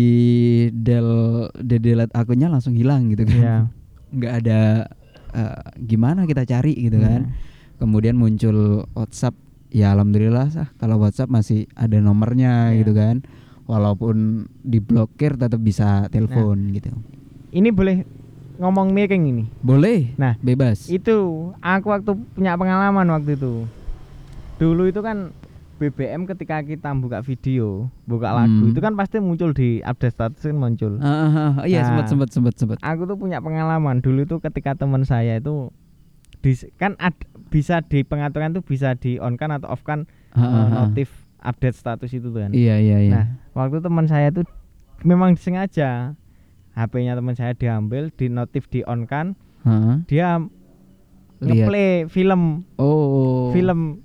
del 0.75 1.48
di 1.62 1.77
delete 1.80 2.12
akunnya 2.12 2.50
langsung 2.50 2.74
hilang 2.74 3.13
gitu 3.13 3.24
kan. 3.30 3.38
Iya. 3.38 3.58
Nggak 4.12 4.34
ada 4.44 4.60
eh, 5.32 5.58
gimana 5.80 6.24
kita 6.24 6.44
cari 6.44 6.76
gitu 6.76 6.98
kan. 6.98 7.32
Kemudian 7.78 8.14
muncul 8.14 8.86
WhatsApp. 8.92 9.34
Ya 9.72 9.96
alhamdulillah 9.96 10.52
sah 10.52 10.68
kalau 10.76 11.00
WhatsApp 11.00 11.32
masih 11.32 11.64
ada 11.74 11.96
nomornya 11.98 12.70
Iya. 12.70 12.84
gitu 12.84 12.92
kan. 12.92 13.24
Walaupun 13.66 14.16
diblokir 14.62 15.36
tetap 15.36 15.58
bisa 15.58 16.06
telepon 16.08 16.72
gitu. 16.72 16.92
ini 17.52 17.68
boleh 17.68 18.04
ngomong 18.58 18.92
miring 18.92 19.24
ini 19.26 19.44
Boleh. 19.60 20.12
Nah, 20.16 20.36
bebas. 20.38 20.88
itu 20.88 21.18
aku 21.58 21.88
waktu 21.88 22.12
punya 22.32 22.56
pengalaman 22.56 23.08
waktu 23.10 23.36
itu 23.36 23.68
dulu 24.56 24.86
itu 24.86 25.00
kan 25.00 25.34
BBM 25.82 26.24
ketika 26.26 26.62
kita 26.62 26.94
buka 26.94 27.20
video 27.20 27.90
buka 28.06 28.30
lagu 28.32 28.54
Hmm. 28.62 28.70
itu 28.70 28.78
kan 28.78 28.94
pasti 28.94 29.18
muncul 29.18 29.50
di 29.50 29.82
update 29.82 30.14
status 30.14 30.42
kan 30.44 30.54
muncul 30.54 31.02
ah, 31.02 31.58
ah, 31.58 31.66
iya 31.66 31.82
Nah. 31.82 31.88
sempat 31.90 32.06
sempat 32.08 32.30
sempat 32.30 32.54
sempat. 32.56 32.78
aku 32.80 33.04
tuh 33.04 33.18
punya 33.18 33.42
pengalaman 33.42 33.98
dulu 33.98 34.22
itu 34.22 34.38
ketika 34.40 34.76
teman 34.76 35.02
saya 35.02 35.36
itu 35.36 35.74
dis- 36.40 36.70
kan 36.76 36.94
ad- 36.98 37.18
bisa 37.50 37.82
di 37.82 38.02
pengaturan 38.02 38.54
tuh 38.54 38.62
bisa 38.62 38.94
di 38.94 39.18
on 39.18 39.36
kan 39.36 39.50
atau 39.50 39.68
off 39.68 39.82
kan 39.82 40.06
ah, 40.30 40.40
eh, 40.40 40.46
ah. 40.46 40.66
notif 40.86 41.10
update 41.40 41.74
status 41.74 42.12
itu 42.12 42.30
tuh 42.30 42.40
kan 42.40 42.54
Iya 42.54 42.78
iya 42.78 42.98
iya. 43.02 43.12
Nah, 43.12 43.26
waktu 43.56 43.82
teman 43.82 44.06
saya 44.06 44.30
tuh 44.30 44.46
memang 45.02 45.34
sengaja 45.34 46.14
HP-nya 46.72 47.14
teman 47.14 47.34
saya 47.34 47.52
diambil, 47.52 48.08
di 48.10 48.30
notif 48.30 48.64
di 48.66 48.80
on 48.86 49.04
kan, 49.04 49.34
Hah? 49.62 50.00
dia 50.06 50.40
ngeplay 51.40 52.06
film, 52.06 52.64
Oh. 52.78 53.50
film, 53.52 54.00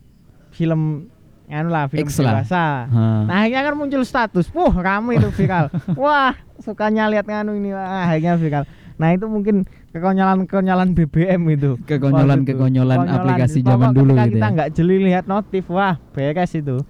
film, 0.50 1.12
anu 1.48 1.68
lah, 1.68 1.86
film 1.86 2.04
X 2.04 2.18
dewasa. 2.18 2.90
Nah, 3.24 3.36
akhirnya 3.40 3.62
kan 3.62 3.74
muncul 3.74 4.02
status, 4.02 4.50
wah 4.50 4.72
rame 4.72 5.14
itu 5.14 5.30
viral. 5.30 5.70
Wah, 5.96 6.34
sukanya 6.58 7.06
lihat 7.06 7.24
nganu 7.24 7.54
ini, 7.54 7.70
wah 7.70 7.86
akhirnya 8.04 8.34
viral. 8.34 8.64
Nah 8.96 9.12
itu 9.12 9.28
mungkin 9.28 9.62
kekonyolan-kekonyolan 9.92 10.90
BBM 10.92 11.42
itu. 11.52 11.76
Kekonyolan-kekonyolan 11.84 12.96
Konyolan. 12.98 13.12
aplikasi 13.12 13.60
zaman 13.60 13.92
dulu 13.92 14.16
gitu 14.16 14.32
kita 14.32 14.40
ya. 14.40 14.54
nggak 14.54 14.68
jeli 14.72 14.96
lihat 15.04 15.24
notif, 15.26 15.68
wah 15.68 16.00
beres 16.10 16.52
itu. 16.52 16.80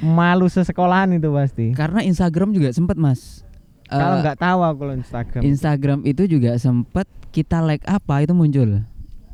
Malu 0.00 0.48
sesekolahan 0.48 1.12
itu 1.12 1.28
pasti. 1.30 1.70
Karena 1.72 2.00
Instagram 2.00 2.50
juga 2.50 2.72
sempet 2.72 2.96
mas. 2.96 3.44
Kalau 3.86 4.16
Eh, 4.16 4.22
nggak 4.22 4.38
tahu 4.38 4.60
aku 4.62 4.82
Instagram. 4.94 5.40
Instagram 5.42 5.98
itu 6.02 6.22
juga 6.24 6.54
sempet 6.56 7.04
kita 7.28 7.60
like 7.60 7.84
apa 7.84 8.22
itu 8.22 8.32
muncul 8.32 8.82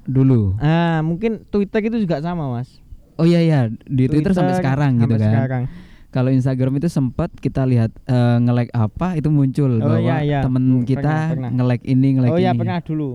dulu. 0.02 0.54
ah 0.58 1.02
mungkin 1.02 1.42
Twitter 1.46 1.82
itu 1.84 2.02
juga 2.02 2.18
sama 2.18 2.50
mas. 2.50 2.82
Oh 3.16 3.24
iya 3.24 3.40
iya 3.40 3.60
di 3.82 4.06
Twitter, 4.06 4.30
sampai 4.30 4.54
sekarang 4.54 4.96
gitu 4.98 5.10
sampai 5.10 5.20
kan. 5.20 5.32
sekarang. 5.34 5.62
Kalau 6.08 6.30
Instagram 6.30 6.72
itu 6.74 6.88
sempat 6.88 7.28
kita 7.34 7.62
lihat 7.62 7.92
eh, 8.02 8.36
nge-like 8.38 8.72
apa 8.72 9.14
itu 9.14 9.28
muncul 9.28 9.68
Oh, 9.74 9.84
bahwa 9.86 10.00
iya, 10.00 10.16
iya. 10.22 10.40
temen 10.40 10.62
Hmm, 10.62 10.84
kita 10.84 11.14
nge-like 11.50 11.84
ini 11.84 12.08
nge-like 12.14 12.32
oh 12.32 12.38
ini. 12.38 12.46
ya 12.46 12.52
pernah 12.52 12.78
dulu. 12.80 13.10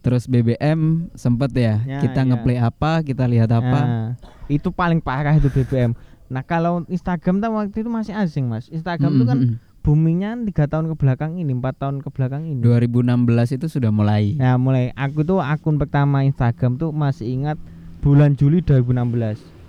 Terus 0.00 0.24
BBM 0.24 0.80
sempet 1.12 1.50
ya, 1.52 1.76
Ya, 1.82 2.00
kita 2.00 2.22
iya. 2.22 2.28
ngeplay 2.28 2.56
apa, 2.56 3.02
kita 3.02 3.26
lihat 3.26 3.50
apa. 3.50 3.80
Nah, 3.80 4.08
itu 4.46 4.70
paling 4.70 4.98
parah 4.98 5.34
itu 5.34 5.46
BBM. 5.46 5.92
Nah 6.26 6.40
kalau 6.40 6.86
Instagram 6.86 7.38
tuh 7.38 7.50
waktu 7.50 7.76
itu 7.76 7.90
masih 7.90 8.14
asing 8.14 8.46
mas. 8.46 8.66
Instagram 8.68 9.10
itu 9.12 9.24
kan 9.24 9.36
Mm, 9.36 9.44
mm, 9.44 9.52
mm. 9.52 9.78
boomingnya 9.80 10.30
tiga 10.44 10.64
tahun 10.66 10.86
ke 10.86 10.96
belakang 10.96 11.34
ini, 11.34 11.50
empat 11.50 11.74
tahun 11.76 11.98
ke 11.98 12.08
belakang 12.08 12.42
ini. 12.44 12.60
2016 12.60 13.10
itu 13.52 13.66
sudah 13.66 13.90
mulai. 13.90 14.34
Nah 14.34 14.54
mulai 14.54 14.94
aku 14.94 15.20
tuh 15.20 15.38
akun 15.38 15.76
pertama 15.76 16.22
Instagram 16.22 16.76
tuh 16.76 16.90
masih 16.90 17.26
ingat 17.28 17.58
bulan 18.00 18.34
Juli 18.36 18.64
2016. 18.64 19.60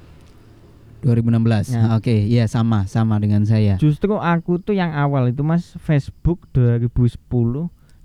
2016. 1.04 1.74
Ya. 1.76 1.82
Ah, 1.82 1.98
Oke, 1.98 2.14
iya 2.14 2.46
sama 2.48 2.86
sama 2.88 3.18
dengan 3.18 3.44
saya. 3.44 3.76
Justru 3.82 4.16
aku 4.16 4.62
tuh 4.62 4.78
yang 4.78 4.94
awal 4.94 5.34
itu 5.34 5.42
mas 5.42 5.76
Facebook 5.82 6.48
2010 6.54 7.18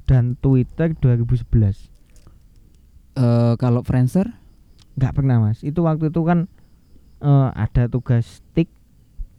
dan 0.09 0.35
Twitter 0.41 0.97
2011. 0.97 1.93
Eh 3.17 3.55
kalau 3.61 3.81
Friendster 3.85 4.35
nggak 4.97 5.13
pernah 5.13 5.39
mas. 5.39 5.61
Itu 5.61 5.85
waktu 5.85 6.09
itu 6.09 6.21
kan 6.25 6.49
eh, 7.21 7.49
ada 7.53 7.87
tugas 7.87 8.41
TIK 8.57 8.73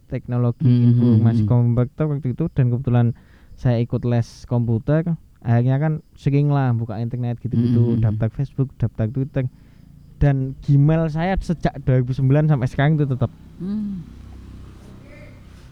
teknologi 0.08 0.64
Hmm, 0.64 1.20
informasi 1.20 1.44
hmm, 1.44 1.48
hmm. 1.52 1.52
komputer 1.52 2.04
waktu 2.08 2.28
itu 2.32 2.44
dan 2.56 2.72
kebetulan 2.72 3.06
saya 3.60 3.76
ikut 3.84 4.02
les 4.08 4.48
komputer. 4.48 5.18
Akhirnya 5.44 5.78
kan 5.78 5.92
sering 6.18 6.50
lah 6.50 6.74
buka 6.74 6.98
internet 6.98 7.38
gitu-gitu, 7.38 7.78
hmm, 7.78 7.94
hmm. 7.98 8.02
daftar 8.02 8.28
Facebook, 8.32 8.74
daftar 8.80 9.06
Twitter. 9.06 9.46
Dan 10.18 10.36
Gmail 10.60 11.06
saya 11.08 11.34
sejak 11.36 11.78
2009 11.80 12.18
sampai 12.46 12.66
sekarang 12.66 12.92
itu 12.94 13.06
tetap 13.06 13.30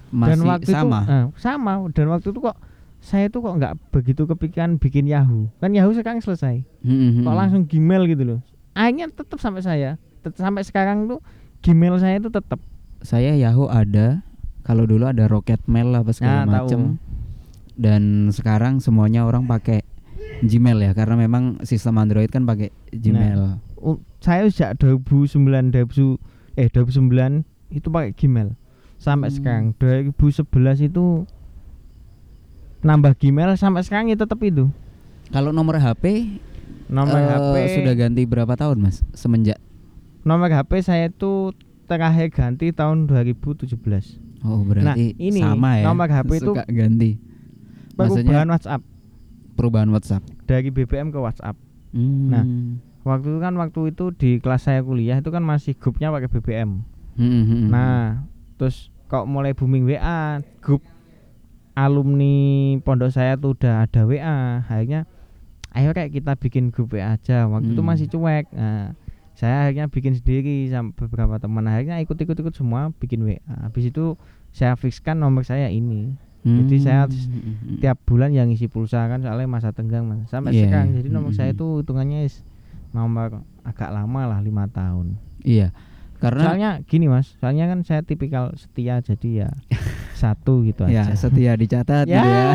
masih 0.09 0.31
dan 0.33 0.41
waktu 0.45 0.71
sama. 0.71 1.01
itu 1.01 1.11
eh, 1.11 1.25
sama 1.37 1.73
dan 1.91 2.07
waktu 2.09 2.29
itu 2.31 2.41
kok 2.41 2.57
saya 2.99 3.27
tuh 3.27 3.41
kok 3.41 3.55
nggak 3.55 3.75
begitu 3.91 4.23
kepikiran 4.25 4.79
bikin 4.79 5.05
Yahoo 5.05 5.51
kan 5.57 5.71
Yahoo 5.71 5.93
sekarang 5.93 6.19
selesai 6.21 6.63
Mm, 6.81 6.95
mm, 6.95 7.11
kok 7.21 7.33
mm. 7.33 7.37
langsung 7.37 7.63
Gmail 7.65 8.03
gitu 8.09 8.23
loh 8.25 8.41
akhirnya 8.73 9.11
tetap 9.11 9.37
sampai 9.37 9.61
saya 9.61 9.91
tetap 10.21 10.39
sampai 10.41 10.63
sekarang 10.63 11.07
tuh 11.07 11.19
Gmail 11.59 11.99
saya 11.99 12.17
itu 12.17 12.29
tetap 12.29 12.63
Saya 12.99 13.35
Yahoo 13.35 13.69
ada. 13.69 14.25
Kalau 14.63 14.83
dulu 14.83 15.05
ada 15.05 15.27
Rocket 15.27 15.63
Mail 15.65 15.95
apa 15.95 16.11
segala 16.11 16.43
Nah, 16.43 16.59
macem. 16.59 16.99
Dan 17.73 18.03
sekarang 18.29 18.79
semuanya 18.79 19.23
orang 19.23 19.45
pakai 19.45 19.85
Gmail 20.41 20.81
ya 20.81 20.93
karena 20.93 21.15
memang 21.15 21.61
sistem 21.63 21.97
Android 21.97 22.27
kan 22.27 22.43
pakai 22.43 22.75
Gmail. 22.89 23.63
U- 23.77 24.03
saya 24.27 24.43
sejak 24.45 24.75
2009 24.77 25.39
2000 25.71 26.19
eh 26.57 26.67
2009 26.67 27.47
itu 27.71 27.87
pakai 27.87 28.11
Gmail 28.13 28.59
sampai 28.97 29.29
Hmm. 29.29 29.37
sekarang 29.37 29.65
2011 29.77 30.43
itu 30.83 31.23
nambah 32.83 33.15
Gmail 33.15 33.55
sampai 33.55 33.83
sekarang 33.83 34.09
ya 34.09 34.17
tetap 34.17 34.39
itu 34.41 34.67
Kalau 35.29 35.51
nomor 35.51 35.77
HP 35.77 36.39
nomor 36.87 37.19
eh, 37.19 37.27
HP 37.29 37.55
sudah 37.77 37.95
ganti 37.95 38.23
berapa 38.25 38.55
tahun 38.55 38.79
Mas? 38.81 39.03
Semenjak 39.13 39.59
nomor 40.23 40.49
HP 40.49 40.71
saya 40.81 41.07
itu 41.07 41.51
terakhir 41.85 42.31
ganti 42.31 42.71
tahun 42.71 43.07
2017 43.07 43.79
Oh, 44.43 44.63
berarti 44.63 44.85
Nah, 44.85 44.95
ini 44.97 45.41
sama 45.41 45.71
ya. 45.77 45.85
nomor 45.85 46.07
HP 46.09 46.31
itu 46.37 46.53
ganti. 46.69 47.11
Maksudnya 47.93 48.23
perubahan 48.23 48.49
WhatsApp 48.49 48.83
perubahan 49.53 49.89
WhatsApp. 49.89 50.23
dari 50.45 50.69
BBM 50.69 51.11
ke 51.11 51.19
WhatsApp 51.19 51.57
Hmm. 51.89 52.29
Nah. 52.29 52.45
Waktu 53.07 53.31
itu 53.31 53.39
kan 53.39 53.55
waktu 53.55 53.81
itu 53.89 54.05
di 54.13 54.31
kelas 54.37 54.67
saya 54.67 54.83
kuliah 54.83 55.17
itu 55.17 55.31
kan 55.31 55.41
masih 55.41 55.73
grupnya 55.73 56.11
pakai 56.11 56.27
BBM 56.29 56.83
Hmm, 57.15 57.23
hmm, 57.25 57.45
hmm. 57.47 57.69
nah 57.71 58.27
terus 58.59 58.91
kok 59.07 59.25
mulai 59.25 59.55
booming 59.55 59.87
WA 59.87 60.43
grup 60.59 60.83
alumni 61.73 62.35
pondok 62.81 63.13
saya 63.13 63.37
tuh 63.37 63.53
udah 63.53 63.85
ada 63.85 64.03
WA 64.05 64.65
akhirnya 64.65 65.05
ayo 65.73 65.93
kayak 65.93 66.09
kita 66.11 66.33
bikin 66.35 66.73
grup 66.73 66.91
WA 66.91 67.15
aja. 67.15 67.45
Waktu 67.45 67.69
itu 67.71 67.81
Hmm. 67.81 67.89
masih 67.89 68.07
cuek. 68.09 68.49
Nah 68.51 68.97
saya 69.37 69.69
akhirnya 69.69 69.87
bikin 69.87 70.17
sendiri 70.17 70.65
sama 70.67 70.97
beberapa 70.97 71.37
teman. 71.37 71.69
Akhirnya 71.69 72.01
ikut-ikut-ikut 72.01 72.57
semua 72.57 72.89
bikin 72.97 73.21
WA 73.23 73.37
habis 73.61 73.85
itu 73.87 74.17
saya 74.51 74.73
fixkan 74.75 75.17
nomor 75.17 75.45
saya 75.45 75.69
ini. 75.69 76.17
Jadi 76.41 76.77
saya 76.79 77.05
Hmm, 77.05 77.13
hmm, 77.13 77.55
hmm. 77.59 77.79
tiap 77.83 77.99
bulan 78.07 78.31
yang 78.31 78.49
isi 78.49 78.71
pulsa 78.71 79.05
kan 79.05 79.19
soalnya 79.19 79.45
masa 79.45 79.75
tenggang 79.75 80.07
mas. 80.07 80.31
Sampai 80.31 80.55
Iya, 80.55 80.71
sekarang. 80.71 80.95
Jadi 80.95 81.09
nomor 81.11 81.35
saya 81.35 81.51
Mm-mm. 81.51 81.59
itu 81.59 81.67
hitungannya 81.83 82.21
is 82.25 82.41
nomor 82.91 83.43
agak 83.63 83.91
lama 83.91 84.23
lah 84.29 84.39
lima 84.39 84.67
tahun 84.67 85.19
Iya. 85.41 85.71
Karena 86.17 86.43
soalnya 86.49 86.71
gini 86.83 87.07
mas 87.07 87.37
soalnya 87.39 87.69
kan 87.69 87.85
saya 87.85 88.01
tipikal 88.01 88.51
setia 88.57 88.99
jadi 88.99 89.47
ya 89.47 89.51
satu 90.21 90.65
gitu 90.65 90.89
ya 90.89 91.07
aja 91.07 91.15
setia 91.15 91.53
dicatat 91.55 92.09
ya 92.09 92.19
gitu 92.19 92.29
ya. 92.29 92.47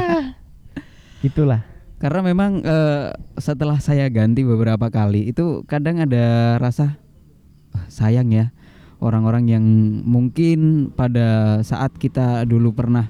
gitulah 1.21 1.61
Karena 1.95 2.25
memang 2.25 2.59
eh, 2.59 3.13
setelah 3.37 3.77
saya 3.77 4.09
ganti 4.09 4.41
beberapa 4.41 4.89
kali 4.89 5.29
itu 5.29 5.61
kadang 5.69 6.01
ada 6.01 6.57
rasa 6.57 6.97
"Ah, 7.71 7.85
sayang 7.87 8.33
ya 8.33 8.49
orang-orang 8.97 9.45
yang 9.45 9.65
mungkin 10.01 10.89
pada 10.89 11.61
saat 11.61 11.93
kita 11.95 12.43
dulu 12.43 12.73
pernah 12.73 13.05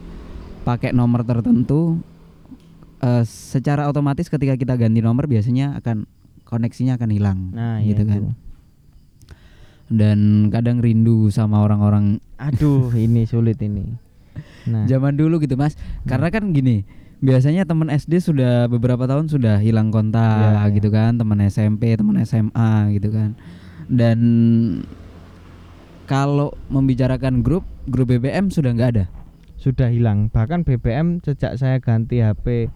pakai 0.62 0.92
nomor 0.92 1.24
tertentu 1.24 2.04
eh, 3.00 3.24
secara 3.24 3.88
otomatis 3.88 4.28
ketika 4.28 4.60
kita 4.60 4.76
ganti 4.76 5.00
nomor 5.00 5.24
biasanya 5.26 5.80
akan 5.80 6.04
koneksinya 6.52 7.00
akan 7.00 7.10
hilang 7.10 7.40
nah 7.56 7.80
gitu 7.80 8.04
ya 8.04 8.10
kan. 8.12 8.20
itu. 8.20 8.32
Dan 9.92 10.20
kadang 10.48 10.80
rindu 10.80 11.28
sama 11.32 11.60
orang-orang. 11.64 12.20
Aduh 12.40 12.92
ini 13.08 13.28
sulit 13.28 13.60
ini. 13.60 13.92
Nah. 14.68 14.88
Zaman 14.88 15.16
dulu 15.20 15.40
gitu 15.40 15.56
mas. 15.56 15.76
Karena 16.04 16.32
kan 16.32 16.52
gini 16.52 16.84
biasanya 17.22 17.70
teman 17.70 17.92
SD 17.92 18.18
sudah 18.18 18.66
beberapa 18.66 19.06
tahun 19.06 19.30
sudah 19.30 19.62
hilang 19.62 19.94
kontak 19.94 20.22
Iya, 20.42 20.64
iya. 20.68 20.74
gitu 20.76 20.90
kan. 20.92 21.20
Teman 21.20 21.40
SMP 21.44 21.96
teman 21.96 22.20
SMA 22.24 22.72
gitu 22.96 23.12
kan. 23.12 23.36
Dan 23.92 24.20
kalau 26.08 26.52
membicarakan 26.68 27.44
grup 27.44 27.64
grup 27.88 28.12
BBM 28.12 28.48
sudah 28.52 28.72
nggak 28.72 28.92
ada. 28.96 29.06
Sudah 29.60 29.92
hilang. 29.92 30.32
Bahkan 30.32 30.64
BBM 30.64 31.20
sejak 31.22 31.60
saya 31.60 31.78
ganti 31.78 32.24
HP 32.24 32.72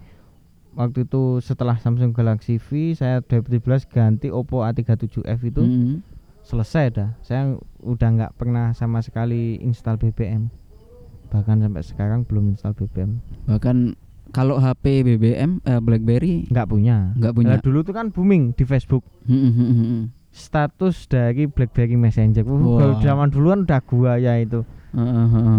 waktu 0.75 1.07
itu 1.07 1.39
setelah 1.39 1.79
Samsung 1.79 2.11
Galaxy 2.11 2.59
V 2.59 2.93
saya 2.93 3.23
2017 3.23 3.87
ganti 3.87 4.27
Oppo 4.29 4.61
A37f 4.61 5.39
itu 5.41 5.63
Mm. 5.63 5.95
selesai 6.43 6.85
dah. 6.93 7.09
Saya 7.23 7.55
udah 7.81 8.09
nggak 8.11 8.31
pernah 8.35 8.69
sama 8.71 9.01
sekali 9.01 9.57
install 9.57 9.97
BBM 9.97 10.51
bahkan 11.25 11.57
sampai 11.57 11.81
sekarang 11.81 12.21
belum 12.21 12.53
install 12.53 12.77
BBM 12.77 13.17
bahkan 13.49 13.97
kalau 14.29 14.59
HP 14.59 15.01
BBM 15.01 15.63
eh, 15.63 15.79
BlackBerry 15.79 16.51
nggak 16.51 16.67
punya. 16.67 17.15
Nggak 17.15 17.33
punya. 17.33 17.55
Lah, 17.55 17.63
dulu 17.63 17.79
tuh 17.81 17.95
kan 17.95 18.11
booming 18.11 18.51
di 18.51 18.67
Facebook. 18.67 19.07
Mm-mm. 19.25 20.11
Status 20.35 21.07
dari 21.07 21.47
BlackBerry 21.47 21.95
Messenger. 21.95 22.43
Uh, 22.43 22.59
Wah. 22.59 22.79
kalau 22.83 22.95
zaman 22.99 23.27
dulu 23.31 23.47
kan 23.55 23.59
udah 23.63 23.81
gua 23.87 24.13
ya 24.19 24.35
itu. 24.35 24.67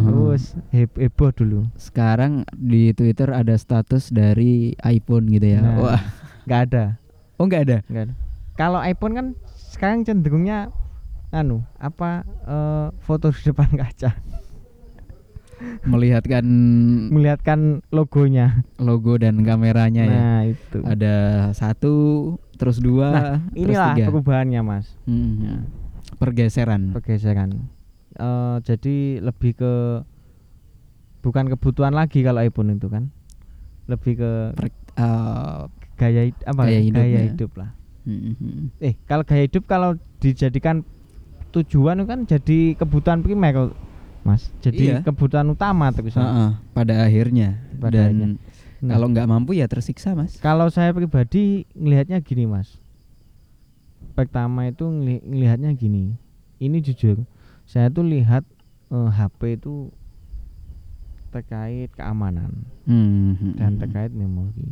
Terus 0.05 0.57
heb- 0.73 0.97
heboh 0.97 1.33
dulu. 1.33 1.61
Sekarang 1.77 2.45
di 2.53 2.93
Twitter 2.93 3.33
ada 3.33 3.57
status 3.57 4.09
dari 4.09 4.77
iPhone 4.81 5.33
gitu 5.33 5.57
ya. 5.57 5.61
Nah. 5.65 5.77
wah. 5.81 6.03
nggak 6.45 6.61
ada. 6.71 6.85
Oh 7.37 7.45
nggak 7.45 7.63
ada? 7.69 7.79
Nggak 7.89 8.05
ada. 8.09 8.15
Kalau 8.57 8.81
iPhone 8.81 9.13
kan 9.13 9.27
sekarang 9.73 10.05
cenderungnya 10.05 10.73
anu 11.29 11.61
apa 11.77 12.25
eh, 12.49 12.89
foto 13.05 13.29
di 13.29 13.43
depan 13.45 13.69
kaca. 13.81 14.13
Melihatkan 15.85 16.45
melihatkan 17.09 17.81
logonya. 17.89 18.61
logo 18.77 19.17
dan 19.17 19.41
kameranya 19.41 20.05
ya. 20.05 20.17
Nah 20.17 20.41
itu. 20.49 20.79
Ada 20.85 21.15
satu 21.53 21.95
terus 22.57 22.77
dua 22.79 23.09
Nah, 23.09 23.23
terus 23.47 23.61
inilah 23.63 23.95
tiga. 23.95 24.05
perubahannya 24.09 24.61
mas. 24.61 24.87
Hmm, 25.05 25.33
Ya. 25.39 25.57
pergeseran. 26.17 26.91
Pergeseran. 26.91 27.51
Eh, 28.13 28.57
jadi 28.63 28.97
lebih 29.21 29.53
ke 29.55 29.73
bukan 31.21 31.47
kebutuhan 31.49 31.93
lagi 31.93 32.23
kalau 32.23 32.41
iPhone 32.41 32.73
itu 32.73 32.89
kan? 32.89 33.11
Lebih 33.87 34.13
ke 34.17 34.31
Per- 34.55 34.73
eh, 34.97 35.61
gaya 35.95 36.23
apa? 36.45 36.63
Gaya 36.65 36.81
gaya, 36.91 37.21
hidup 37.27 37.53
lah. 37.55 37.71
Hmm, 38.07 38.39
hmm. 38.39 38.71
eh 38.79 38.95
kalau 39.05 39.27
gaya 39.27 39.45
hidup 39.45 39.67
kalau 39.67 39.99
dijadikan 40.17 40.87
tujuan 41.51 42.05
kan 42.05 42.23
jadi 42.25 42.75
kebutuhan 42.75 43.21
primer 43.21 43.75
mas. 44.23 44.51
Jadi 44.59 44.91
Iya. 44.91 44.99
kebutuhan 45.03 45.47
utama 45.47 45.91
terus. 45.91 46.15
Heeh, 46.15 46.51
pada 46.73 46.95
akhirnya. 47.03 47.63
Pada 47.79 48.11
dan 48.11 48.11
akhirnya. 48.11 48.39
Nah, 48.79 48.93
Kalau 48.93 49.09
nggak 49.09 49.25
mampu 49.25 49.53
ya 49.53 49.65
tersiksa 49.65 50.13
mas. 50.13 50.37
kalau 50.37 50.69
saya 50.69 50.91
pribadi 50.91 51.65
ngelihatnya 51.73 52.21
gini 52.21 52.45
mas. 52.45 52.77
Pertama 54.13 54.65
itu 54.65 54.85
ngeli- 54.85 55.23
ngelihatnya 55.23 55.73
gini. 55.73 56.17
Ini 56.57 56.81
jujur 56.81 57.25
saya 57.65 57.89
tuh 57.89 58.03
lihat 58.03 58.45
eh, 58.89 59.11
HP 59.11 59.57
itu 59.57 59.91
terkait 61.29 61.91
keamanan 61.93 62.65
Hmm, 62.85 63.57
dan 63.57 63.75
hmm, 63.75 63.81
terkait 63.83 64.09
memori. 64.11 64.65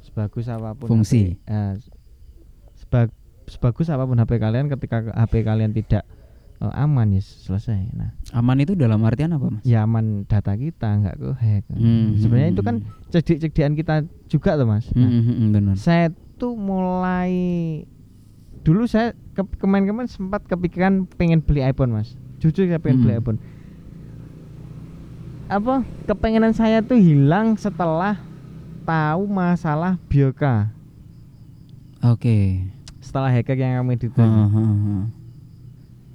Sebagus 0.00 0.46
apa 0.46 0.74
pun 0.74 0.86
Fungsi. 0.88 1.34
HP, 1.36 1.48
eh, 1.48 1.74
seba- 2.76 3.14
sebagus 3.46 3.86
apa 3.86 4.04
pun 4.04 4.14
HP 4.16 4.36
kalian 4.36 4.66
ketika 4.68 5.10
HP 5.10 5.42
kalian 5.42 5.72
tidak 5.72 6.04
eh, 6.60 6.72
aman 6.74 7.08
ya 7.10 7.20
selesai 7.20 7.80
nah 7.92 8.10
Aman 8.30 8.56
itu 8.58 8.72
dalam 8.72 9.00
artian 9.00 9.32
apa 9.32 9.50
mas? 9.50 9.62
ya 9.62 9.82
aman 9.82 10.22
data 10.24 10.52
kita 10.52 10.86
nggak 10.96 11.16
ke 11.16 11.28
hack 11.34 11.64
Hmm, 11.70 12.14
sebenarnya 12.16 12.48
hmm, 12.48 12.54
itu 12.54 12.62
kan 12.62 12.76
hmm. 12.78 13.10
cedik-cedikan 13.10 13.72
kita 13.74 13.94
juga 14.26 14.54
tuh 14.54 14.64
mas 14.64 14.86
Nah, 14.92 15.04
hmm, 15.04 15.22
hmm, 15.22 15.48
benar. 15.50 15.74
saya 15.74 16.06
tuh 16.36 16.54
mulai 16.54 17.32
dulu 18.60 18.84
saya 18.84 19.12
ke 19.32 19.42
kemarin-kemarin 19.56 20.06
sempat 20.06 20.44
kepikiran 20.44 21.08
pengen 21.10 21.40
beli 21.40 21.60
iPhone 21.62 21.90
mas 21.90 22.12
jujur 22.38 22.64
saya 22.64 22.76
pengen 22.76 23.00
beli 23.00 23.12
Hmm. 23.12 23.20
iPhone 23.20 23.38
apa 25.46 25.74
kepengenan 26.06 26.52
saya 26.52 26.78
tuh 26.78 26.94
hilang 26.94 27.56
setelah 27.56 28.20
tahu 28.82 29.26
masalah 29.26 29.98
Bioka 30.06 30.70
Oke. 32.00 32.70
setelah 33.00 33.28
hacker 33.28 33.54
yang 33.54 33.82
kami 33.82 33.98
ditanya 33.98 34.46
ha, 34.46 34.62
ha. 34.62 34.94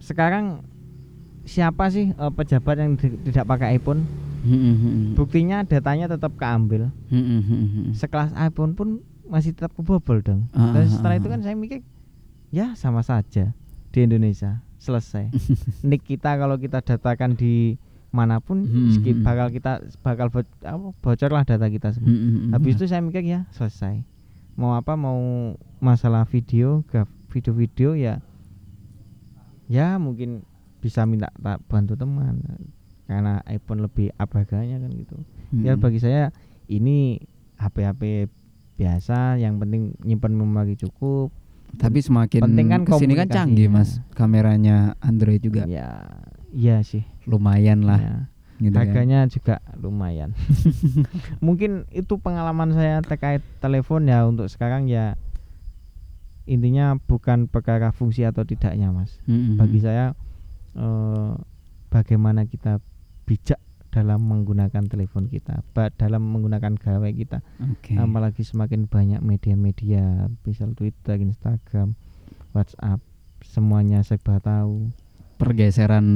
Sekarang 0.06 0.62
siapa 1.44 1.90
sih 1.90 2.14
eh, 2.14 2.32
pejabat 2.32 2.76
yang 2.78 2.94
di- 2.94 3.18
tidak 3.26 3.46
pakai 3.48 3.76
iPhone? 3.76 4.06
Hmm, 4.46 4.54
hmm, 4.54 4.78
hmm. 4.78 5.06
buktinya 5.18 5.66
datanya 5.66 6.06
tetap 6.06 6.38
keambil. 6.38 6.94
Sekelas 7.92 8.30
iPhone 8.38 8.78
pun 8.78 8.88
masih 9.26 9.58
tetap 9.58 9.74
kebobol 9.74 10.22
dong 10.22 10.46
Ah, 10.54 10.70
dan 10.70 10.86
ah, 10.86 10.92
setelah 10.92 11.18
ah, 11.18 11.20
itu 11.20 11.28
ah. 11.28 11.32
kan 11.34 11.42
saya 11.42 11.58
mikir 11.58 11.82
ya 12.54 12.78
sama 12.78 13.02
saja 13.02 13.58
di 13.90 14.00
Indonesia. 14.00 14.62
Selesai. 14.78 15.34
Nick 15.90 16.06
kita 16.06 16.38
kalau 16.38 16.62
kita 16.62 16.78
datakan 16.78 17.34
di 17.34 17.82
mana 18.14 18.38
pun 18.38 18.62
skip 18.94 19.18
bakal 19.26 19.50
kita 19.50 19.82
bakal 20.00 20.30
bo- 20.30 20.46
bocor 21.02 21.34
lah 21.34 21.42
data 21.42 21.66
kita 21.66 21.90
semua. 21.92 22.14
Habis 22.54 22.78
itu 22.78 22.86
saya 22.86 23.02
mikir 23.02 23.26
ya 23.26 23.50
selesai. 23.50 24.06
Mau 24.54 24.78
apa 24.78 24.94
mau 24.94 25.18
masalah 25.82 26.22
video 26.24 26.86
video-video 27.28 27.98
ya 27.98 28.22
ya 29.66 29.96
mungkin 29.96 30.46
bisa 30.78 31.04
minta 31.04 31.34
tak 31.34 31.62
bantu 31.66 31.94
teman 31.94 32.38
karena 33.06 33.42
iPhone 33.46 33.82
lebih 33.82 34.14
up 34.16 34.30
harganya 34.32 34.78
kan 34.80 34.92
gitu 34.92 35.16
ya 35.56 35.74
Hmm. 35.74 35.82
bagi 35.82 35.98
saya 35.98 36.30
ini 36.66 37.22
HP-HP 37.56 38.28
biasa 38.76 39.38
yang 39.38 39.56
penting 39.56 39.96
nyimpan 40.00 40.32
memori 40.32 40.76
cukup 40.76 41.32
Tapi 41.74 42.00
semakin 42.00 42.40
penting 42.42 42.68
kan 42.68 42.82
ke 42.82 42.92
sini 42.96 43.14
kan 43.14 43.28
canggih 43.28 43.68
mas, 43.68 44.00
kameranya 44.12 44.96
Android 45.00 45.40
juga 45.40 45.64
ya 45.66 46.08
iya 46.50 46.80
sih 46.82 47.04
lumayan 47.26 47.84
lah. 47.84 48.00
ya. 48.00 48.18
Gitu 48.58 48.72
kan. 48.72 48.80
harganya 48.82 49.20
juga 49.26 49.56
lumayan 49.76 50.32
mungkin 51.46 51.84
itu 51.92 52.16
pengalaman 52.16 52.72
saya 52.72 53.00
terkait 53.00 53.44
telepon 53.60 54.06
ya 54.06 54.24
untuk 54.24 54.48
sekarang 54.48 54.88
ya 54.88 55.20
intinya 56.46 56.98
bukan 56.98 57.50
perkara 57.50 57.90
fungsi 57.90 58.26
atau 58.26 58.46
tidaknya 58.46 58.94
mas. 58.94 59.18
Hmm, 59.26 59.54
hmm, 59.54 59.58
bagi 59.58 59.80
saya 59.82 60.14
eh, 60.78 61.34
bagaimana 61.90 62.46
kita 62.46 62.80
bijak 63.26 63.58
dalam 63.90 64.28
menggunakan 64.28 64.92
telepon 64.92 65.32
kita 65.32 65.64
dalam 65.96 66.22
menggunakan 66.28 66.76
gawai 66.76 67.16
kita. 67.16 67.40
Oke. 67.64 67.96
apalagi 67.96 68.44
semakin 68.44 68.92
banyak 68.92 69.24
media-media 69.24 70.28
misal 70.44 70.76
Twitter, 70.76 71.16
Instagram, 71.16 71.96
WhatsApp 72.52 73.00
semuanya 73.42 74.04
serba 74.04 74.44
tahu. 74.44 74.92
Pergeseran 75.36 76.08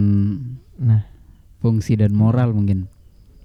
nah. 0.80 1.04
fungsi 1.60 2.00
dan 2.00 2.16
moral 2.16 2.56
mungkin. 2.56 2.88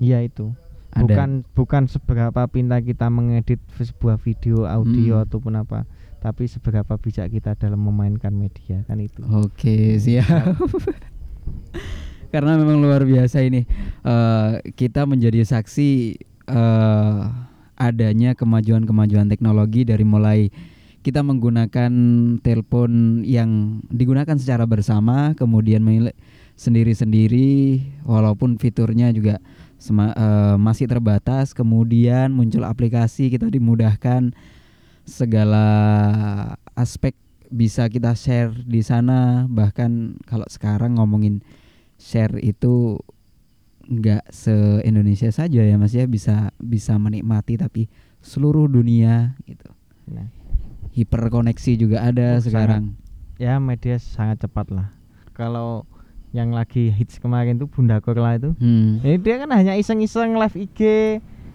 Iya 0.03 0.27
itu 0.27 0.55
ada. 0.95 1.03
bukan 1.03 1.31
bukan 1.53 1.83
seberapa 1.91 2.47
pintar 2.47 2.81
kita 2.81 3.11
mengedit 3.11 3.59
sebuah 3.77 4.17
video 4.17 4.65
audio 4.65 5.19
Hmm. 5.21 5.25
ataupun 5.27 5.55
apa 5.59 5.85
tapi 6.23 6.49
seberapa 6.49 6.97
bijak 6.97 7.29
kita 7.29 7.53
dalam 7.59 7.85
memainkan 7.85 8.33
media 8.33 8.81
kan 8.89 8.97
itu 8.97 9.21
Oke 9.29 10.01
siap. 10.01 10.57
Karena 12.33 12.59
memang 12.59 12.83
luar 12.83 13.05
biasa 13.05 13.45
ini 13.45 13.63
Eh, 14.05 14.53
kita 14.77 15.09
menjadi 15.09 15.41
saksi 15.49 15.91
eh, 16.45 17.21
adanya 17.75 18.37
kemajuan-kemajuan 18.37 19.33
teknologi 19.33 19.89
dari 19.89 20.05
mulai 20.05 20.53
kita 21.01 21.25
menggunakan 21.25 21.93
telepon 22.41 23.21
yang 23.25 23.81
digunakan 23.89 24.37
secara 24.37 24.65
bersama, 24.65 25.33
kemudian 25.37 25.85
sendiri-sendiri, 26.57 27.81
walaupun 28.05 28.57
fiturnya 28.57 29.09
juga 29.13 29.41
sema- 29.85 30.16
eh, 30.16 30.57
masih 30.57 30.88
terbatas, 30.88 31.53
kemudian 31.53 32.33
muncul 32.33 32.64
aplikasi 32.64 33.29
kita 33.29 33.53
dimudahkan. 33.53 34.33
Segala 35.05 35.66
aspek 36.73 37.12
bisa 37.53 37.85
kita 37.87 38.16
share 38.16 38.57
di 38.64 38.81
sana. 38.81 39.44
Bahkan 39.44 40.25
kalau 40.25 40.49
sekarang 40.49 40.97
ngomongin 40.97 41.44
share 42.01 42.40
itu 42.40 42.97
nggak 43.85 44.25
se 44.33 44.81
Indonesia 44.83 45.29
saja 45.29 45.61
ya 45.61 45.77
Mas 45.77 45.92
ya. 45.92 46.09
Bisa 46.09 46.49
bisa 46.57 46.97
menikmati 46.97 47.61
tapi 47.61 47.92
seluruh 48.25 48.64
dunia 48.64 49.37
gitu. 49.44 49.68
Nah, 50.09 50.33
hiperkoneksi 50.97 51.73
juga 51.77 52.01
ada 52.01 52.37
Oh, 52.37 52.40
sangat. 52.40 52.49
sekarang. 52.49 52.85
ya 53.37 53.61
media 53.61 54.01
sangat 54.01 54.40
cepat 54.40 54.73
lah. 54.73 54.88
Kalau 55.37 55.85
yang 56.35 56.51
lagi 56.51 56.90
hits 56.90 57.16
kemarin 57.16 57.57
tuh 57.57 57.70
Bunda 57.70 58.03
Korla 58.03 58.35
itu. 58.35 58.59
Hmm. 58.59 58.99
ini 59.01 59.16
dia 59.16 59.38
kan 59.38 59.49
hanya 59.49 59.73
iseng-iseng 59.73 60.35
live 60.35 60.59
IG 60.59 60.81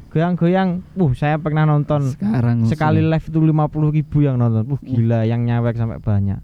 goyang-goyang. 0.08 0.82
Uh 0.96 1.12
saya 1.14 1.36
pernah 1.36 1.68
nonton. 1.68 2.08
Sekarang 2.10 2.64
sekali 2.66 2.98
sudah- 2.98 3.12
live 3.12 3.26
itu 3.28 3.40
50 3.44 3.92
ribu 3.92 4.18
yang 4.22 4.40
nonton. 4.40 4.64
Uh 4.66 4.80
gila 4.80 5.22
yang 5.24 5.44
nyawek 5.44 5.76
sampai 5.76 6.00
banyak. 6.00 6.40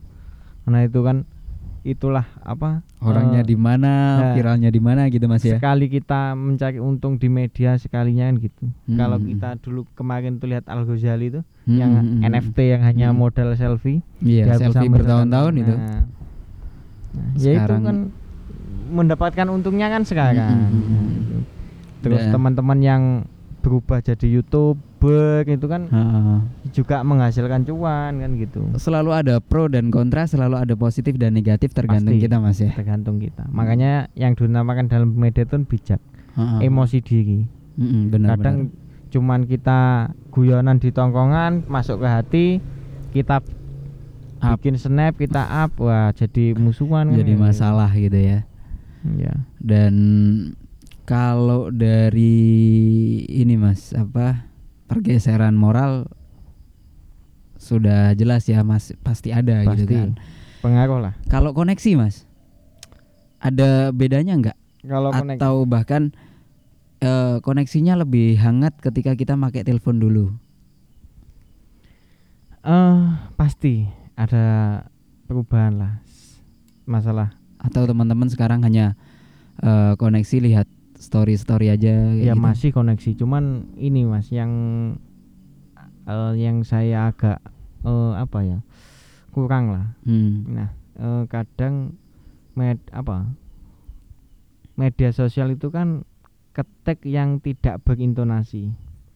Nah 0.65 0.81
itu 0.83 0.99
kan 0.99 1.23
itulah 1.85 2.25
apa 2.41 2.81
orangnya 2.97 3.39
eh, 3.39 3.47
di 3.47 3.53
mana 3.53 3.91
nah, 4.17 4.33
viralnya 4.33 4.67
di 4.67 4.81
mana 4.81 5.05
gitu 5.05 5.29
Mas 5.29 5.45
ya? 5.45 5.55
Sekali 5.55 5.85
kita 5.85 6.33
mencari 6.33 6.81
untung 6.81 7.15
di 7.15 7.29
media 7.29 7.77
sekalinya 7.77 8.25
kan 8.25 8.35
gitu. 8.41 8.63
Hmm. 8.83 8.97
kalau 8.97 9.17
kita 9.17 9.49
dulu 9.59 9.85
kemarin 9.93 10.35
tuh 10.35 10.49
lihat 10.49 10.65
Al 10.65 10.81
Ghazali 10.83 11.29
itu 11.29 11.41
Hmm, 11.63 11.77
yang 11.77 11.91
hmm, 11.93 12.09
hmm. 12.19 12.27
NFT 12.27 12.57
yang 12.67 12.81
hanya 12.81 13.07
Hmm. 13.09 13.17
modal 13.17 13.53
selfie 13.53 14.01
dia 14.17 14.43
bisa 14.43 14.65
selfie 14.65 14.89
bertahun-tahun 14.91 15.53
itu. 15.55 15.73
Nah, 15.73 16.01
nah, 17.11 17.29
ya 17.35 17.51
itu 17.53 17.53
Sekarang- 17.55 17.83
kan 17.83 17.97
mendapatkan 18.87 19.47
untungnya 19.47 19.87
kan 19.87 20.01
sekarang 20.01 20.37
Hmm, 20.37 20.69
hmm, 20.69 20.83
hmm. 20.83 20.93
Nah, 20.95 21.11
gitu. 21.11 21.37
terus 22.01 22.21
Udah. 22.21 22.31
teman-teman 22.31 22.79
yang 22.79 23.03
berubah 23.59 23.97
jadi 23.97 24.27
youtuber 24.29 24.85
itu 25.43 25.65
kan 25.65 25.89
Ha. 25.89 26.01
juga 26.69 27.01
menghasilkan 27.01 27.65
cuan 27.65 28.13
kan 28.15 28.31
gitu 28.35 28.61
selalu 28.75 29.09
ada 29.11 29.35
pro 29.39 29.65
dan 29.65 29.89
kontra 29.89 30.25
selalu 30.25 30.59
ada 30.59 30.73
positif 30.75 31.15
dan 31.15 31.33
negatif 31.33 31.73
tergantung 31.73 32.13
Pasti. 32.13 32.23
kita 32.23 32.37
Mas 32.37 32.57
ya 32.57 32.69
tergantung 32.71 33.17
kita 33.17 33.49
makanya 33.49 34.05
yang 34.13 34.33
dinamakan 34.33 34.85
dalam 34.85 35.09
media 35.11 35.43
itu 35.43 35.57
bijak 35.63 35.97
Ha. 36.35 36.61
emosi 36.61 36.99
diri 36.99 37.49
Mm-mm, 37.75 38.07
benar 38.07 38.37
kadang 38.37 38.69
cuman 39.09 39.43
kita 39.43 39.79
guyonan 40.29 40.77
di 40.77 40.89
tongkongan 40.89 41.65
masuk 41.65 41.99
ke 41.99 42.07
hati 42.07 42.45
kita 43.11 43.41
Up. 44.37 44.59
bikin 44.59 44.75
snap 44.75 45.15
kita 45.15 45.41
up 45.41 45.73
wah 45.79 46.11
jadi 46.11 46.53
musuhan 46.53 47.09
kan 47.09 47.17
jadi 47.17 47.33
gitu. 47.33 47.41
masalah 47.41 47.89
gitu 47.89 48.13
ya 48.13 48.39
ya 49.13 49.45
dan 49.61 49.93
kalau 51.05 51.69
dari 51.69 52.33
ini 53.29 53.55
mas 53.55 53.93
apa 53.93 54.49
pergeseran 54.89 55.53
moral 55.53 56.09
sudah 57.61 58.13
jelas 58.17 58.45
ya 58.49 58.65
mas 58.65 58.93
pasti 59.01 59.29
ada 59.33 59.65
gitu 59.73 59.85
Pasti. 59.85 59.95
kan. 59.95 60.11
Pengaruh 60.61 60.99
lah. 61.01 61.13
Kalau 61.29 61.53
koneksi 61.53 61.97
mas 61.97 62.25
ada 63.37 63.93
bedanya 63.93 64.33
nggak? 64.37 64.57
Kalau 64.85 65.09
atau 65.13 65.65
bahkan 65.65 66.13
eh, 67.01 67.37
koneksinya 67.41 67.97
lebih 68.01 68.37
hangat 68.41 68.77
ketika 68.81 69.13
kita 69.13 69.33
pakai 69.37 69.65
telepon 69.65 70.01
dulu? 70.01 70.33
Eh 72.65 73.01
pasti 73.37 73.85
ada 74.17 74.81
perubahan 75.29 75.73
lah 75.77 75.93
masalah 76.85 77.33
atau 77.65 77.89
teman-teman 77.89 78.29
sekarang 78.29 78.61
hanya 78.61 78.93
eh, 79.59 79.93
koneksi 79.97 80.37
lihat 80.45 80.67
story 80.95 81.35
story 81.35 81.67
aja 81.69 82.15
ya 82.15 82.33
gitu? 82.33 82.41
masih 82.41 82.69
koneksi. 82.71 83.19
Cuman 83.19 83.73
ini 83.75 84.07
mas 84.07 84.31
yang 84.31 84.51
eh, 86.07 86.33
yang 86.37 86.63
saya 86.63 87.11
agak 87.11 87.41
eh, 87.83 88.13
apa 88.15 88.39
ya 88.45 88.59
kurang 89.35 89.73
lah. 89.73 89.85
Hmm. 90.07 90.47
nah 90.47 90.69
eh, 90.95 91.23
kadang 91.27 91.99
med 92.55 92.79
apa 92.95 93.27
media 94.79 95.11
sosial 95.11 95.51
itu 95.51 95.71
kan 95.71 96.07
ketek 96.55 97.03
yang 97.03 97.43
tidak 97.43 97.83
berintonasi. 97.83 98.71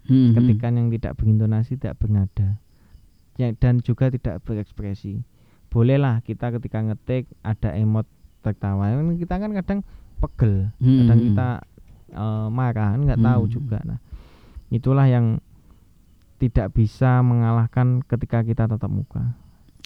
Hmm, 0.10 0.34
ketika 0.34 0.74
yang 0.74 0.90
tidak 0.92 1.16
berintonasi 1.16 1.80
tidak 1.80 1.96
bernada. 2.02 2.60
Ya, 3.40 3.56
dan 3.56 3.80
juga 3.80 4.12
tidak 4.12 4.44
berekspresi. 4.44 5.24
Bolehlah 5.72 6.20
kita 6.26 6.52
ketika 6.52 6.84
ngetik 6.84 7.32
ada 7.46 7.72
emot 7.78 8.04
tertawa 8.40 8.90
Kan 8.92 9.18
kita 9.18 9.36
kan 9.38 9.52
kadang 9.52 9.80
pegel 10.20 10.72
hmm, 10.80 10.98
kadang 11.06 11.20
hmm. 11.20 11.28
kita 11.32 11.50
eh, 12.12 12.48
marah 12.52 12.90
kan 12.96 13.02
nggak 13.08 13.22
tahu 13.24 13.44
Hmm. 13.48 13.54
juga 13.54 13.80
nah 13.88 14.00
itulah 14.70 15.08
yang 15.10 15.42
tidak 16.40 16.72
bisa 16.72 17.20
mengalahkan 17.20 18.00
ketika 18.06 18.44
kita 18.44 18.64
tatap 18.70 18.92
muka 18.92 19.36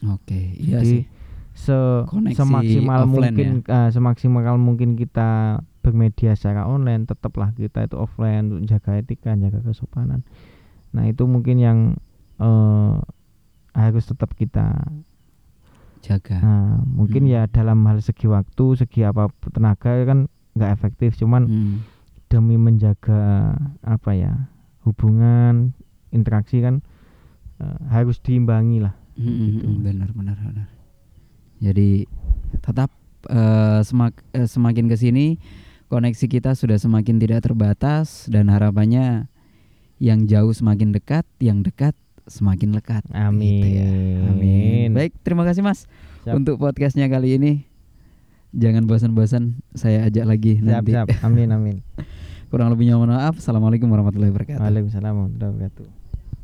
Oke, 0.04 0.52
iya 0.60 0.84
Jadi, 0.84 0.92
sih. 1.00 1.04
se 1.56 1.78
Koneksi 2.10 2.36
semaksimal 2.36 3.08
mungkin 3.08 3.64
eh, 3.64 3.90
semaksimal 3.94 4.58
mungkin 4.60 4.98
kita 4.98 5.62
bermedia 5.86 6.34
secara 6.34 6.66
online 6.66 7.06
tetaplah 7.06 7.54
kita 7.54 7.86
itu 7.86 7.96
offline 7.96 8.50
untuk 8.50 8.66
jaga 8.68 8.98
etika 9.00 9.38
jaga 9.38 9.62
kesopanan 9.62 10.26
nah 10.92 11.06
itu 11.06 11.24
mungkin 11.30 11.58
yang 11.62 11.80
eh, 12.42 12.94
harus 13.74 14.04
tetap 14.06 14.34
kita 14.34 14.82
Jaga. 16.04 16.38
nah, 16.38 16.84
mungkin 16.84 17.24
Hmm. 17.24 17.32
ya 17.32 17.42
dalam 17.48 17.80
hal 17.88 17.98
segi 17.98 18.28
waktu 18.28 18.76
segi 18.76 19.02
apa 19.02 19.32
tenaga 19.50 20.04
kan 20.04 20.28
nggak 20.54 20.72
efektif 20.72 21.16
cuman 21.16 21.48
Hmm. 21.48 21.76
demi 22.28 22.60
menjaga 22.60 23.56
apa 23.82 24.12
ya 24.12 24.52
hubungan 24.84 25.72
interaksi 26.10 26.60
kan 26.60 26.84
eh, 27.58 27.78
harus 27.88 28.20
diimbangi 28.20 28.82
lah 28.82 28.94
Hmm, 29.16 29.30
hmm, 29.30 29.46
gitu. 29.48 29.66
hmm, 29.66 29.80
benar 29.80 30.10
benar 30.12 30.36
benar. 30.36 30.68
Jadi 31.58 32.04
tetap 32.60 32.90
eh, 33.24 33.80
semak- 33.82 34.26
eh, 34.34 34.44
semakin 34.44 34.92
ke 34.92 34.98
sini 34.98 35.40
koneksi 35.88 36.26
kita 36.28 36.52
sudah 36.54 36.76
semakin 36.76 37.16
tidak 37.16 37.46
terbatas 37.46 38.28
dan 38.28 38.50
harapannya 38.50 39.32
yang 39.96 40.28
jauh 40.28 40.52
semakin 40.52 40.92
dekat, 40.92 41.24
yang 41.40 41.64
dekat 41.64 41.96
semakin 42.28 42.76
lekat. 42.76 43.04
amin 43.12 43.44
Gitu 43.64 43.68
ya. 43.68 43.88
Amin. 44.32 44.90
Baik, 44.96 45.14
terima 45.24 45.44
kasih 45.44 45.62
Mas 45.66 45.86
Siap. 46.24 46.38
untuk 46.40 46.60
podcastnya 46.60 47.08
kali 47.12 47.36
ini. 47.38 47.68
Jangan 48.54 48.86
bosan-bosan, 48.86 49.66
saya 49.74 50.06
ajak 50.06 50.30
lagi 50.30 50.62
siap 50.62 50.86
nanti. 50.86 50.94
siap 50.94 51.08
amin 51.26 51.50
amin 51.50 51.78
Kurang 52.54 52.70
lebihnya 52.70 53.02
mohon 53.02 53.10
maaf. 53.18 53.42
Assalamualaikum 53.42 53.90
warahmatullahi 53.90 54.30
wabarakatuh. 54.30 54.62
Waalaikumsalam 54.62 55.14
warahmatullahi 55.18 55.54
wabarakatuh 55.58 56.03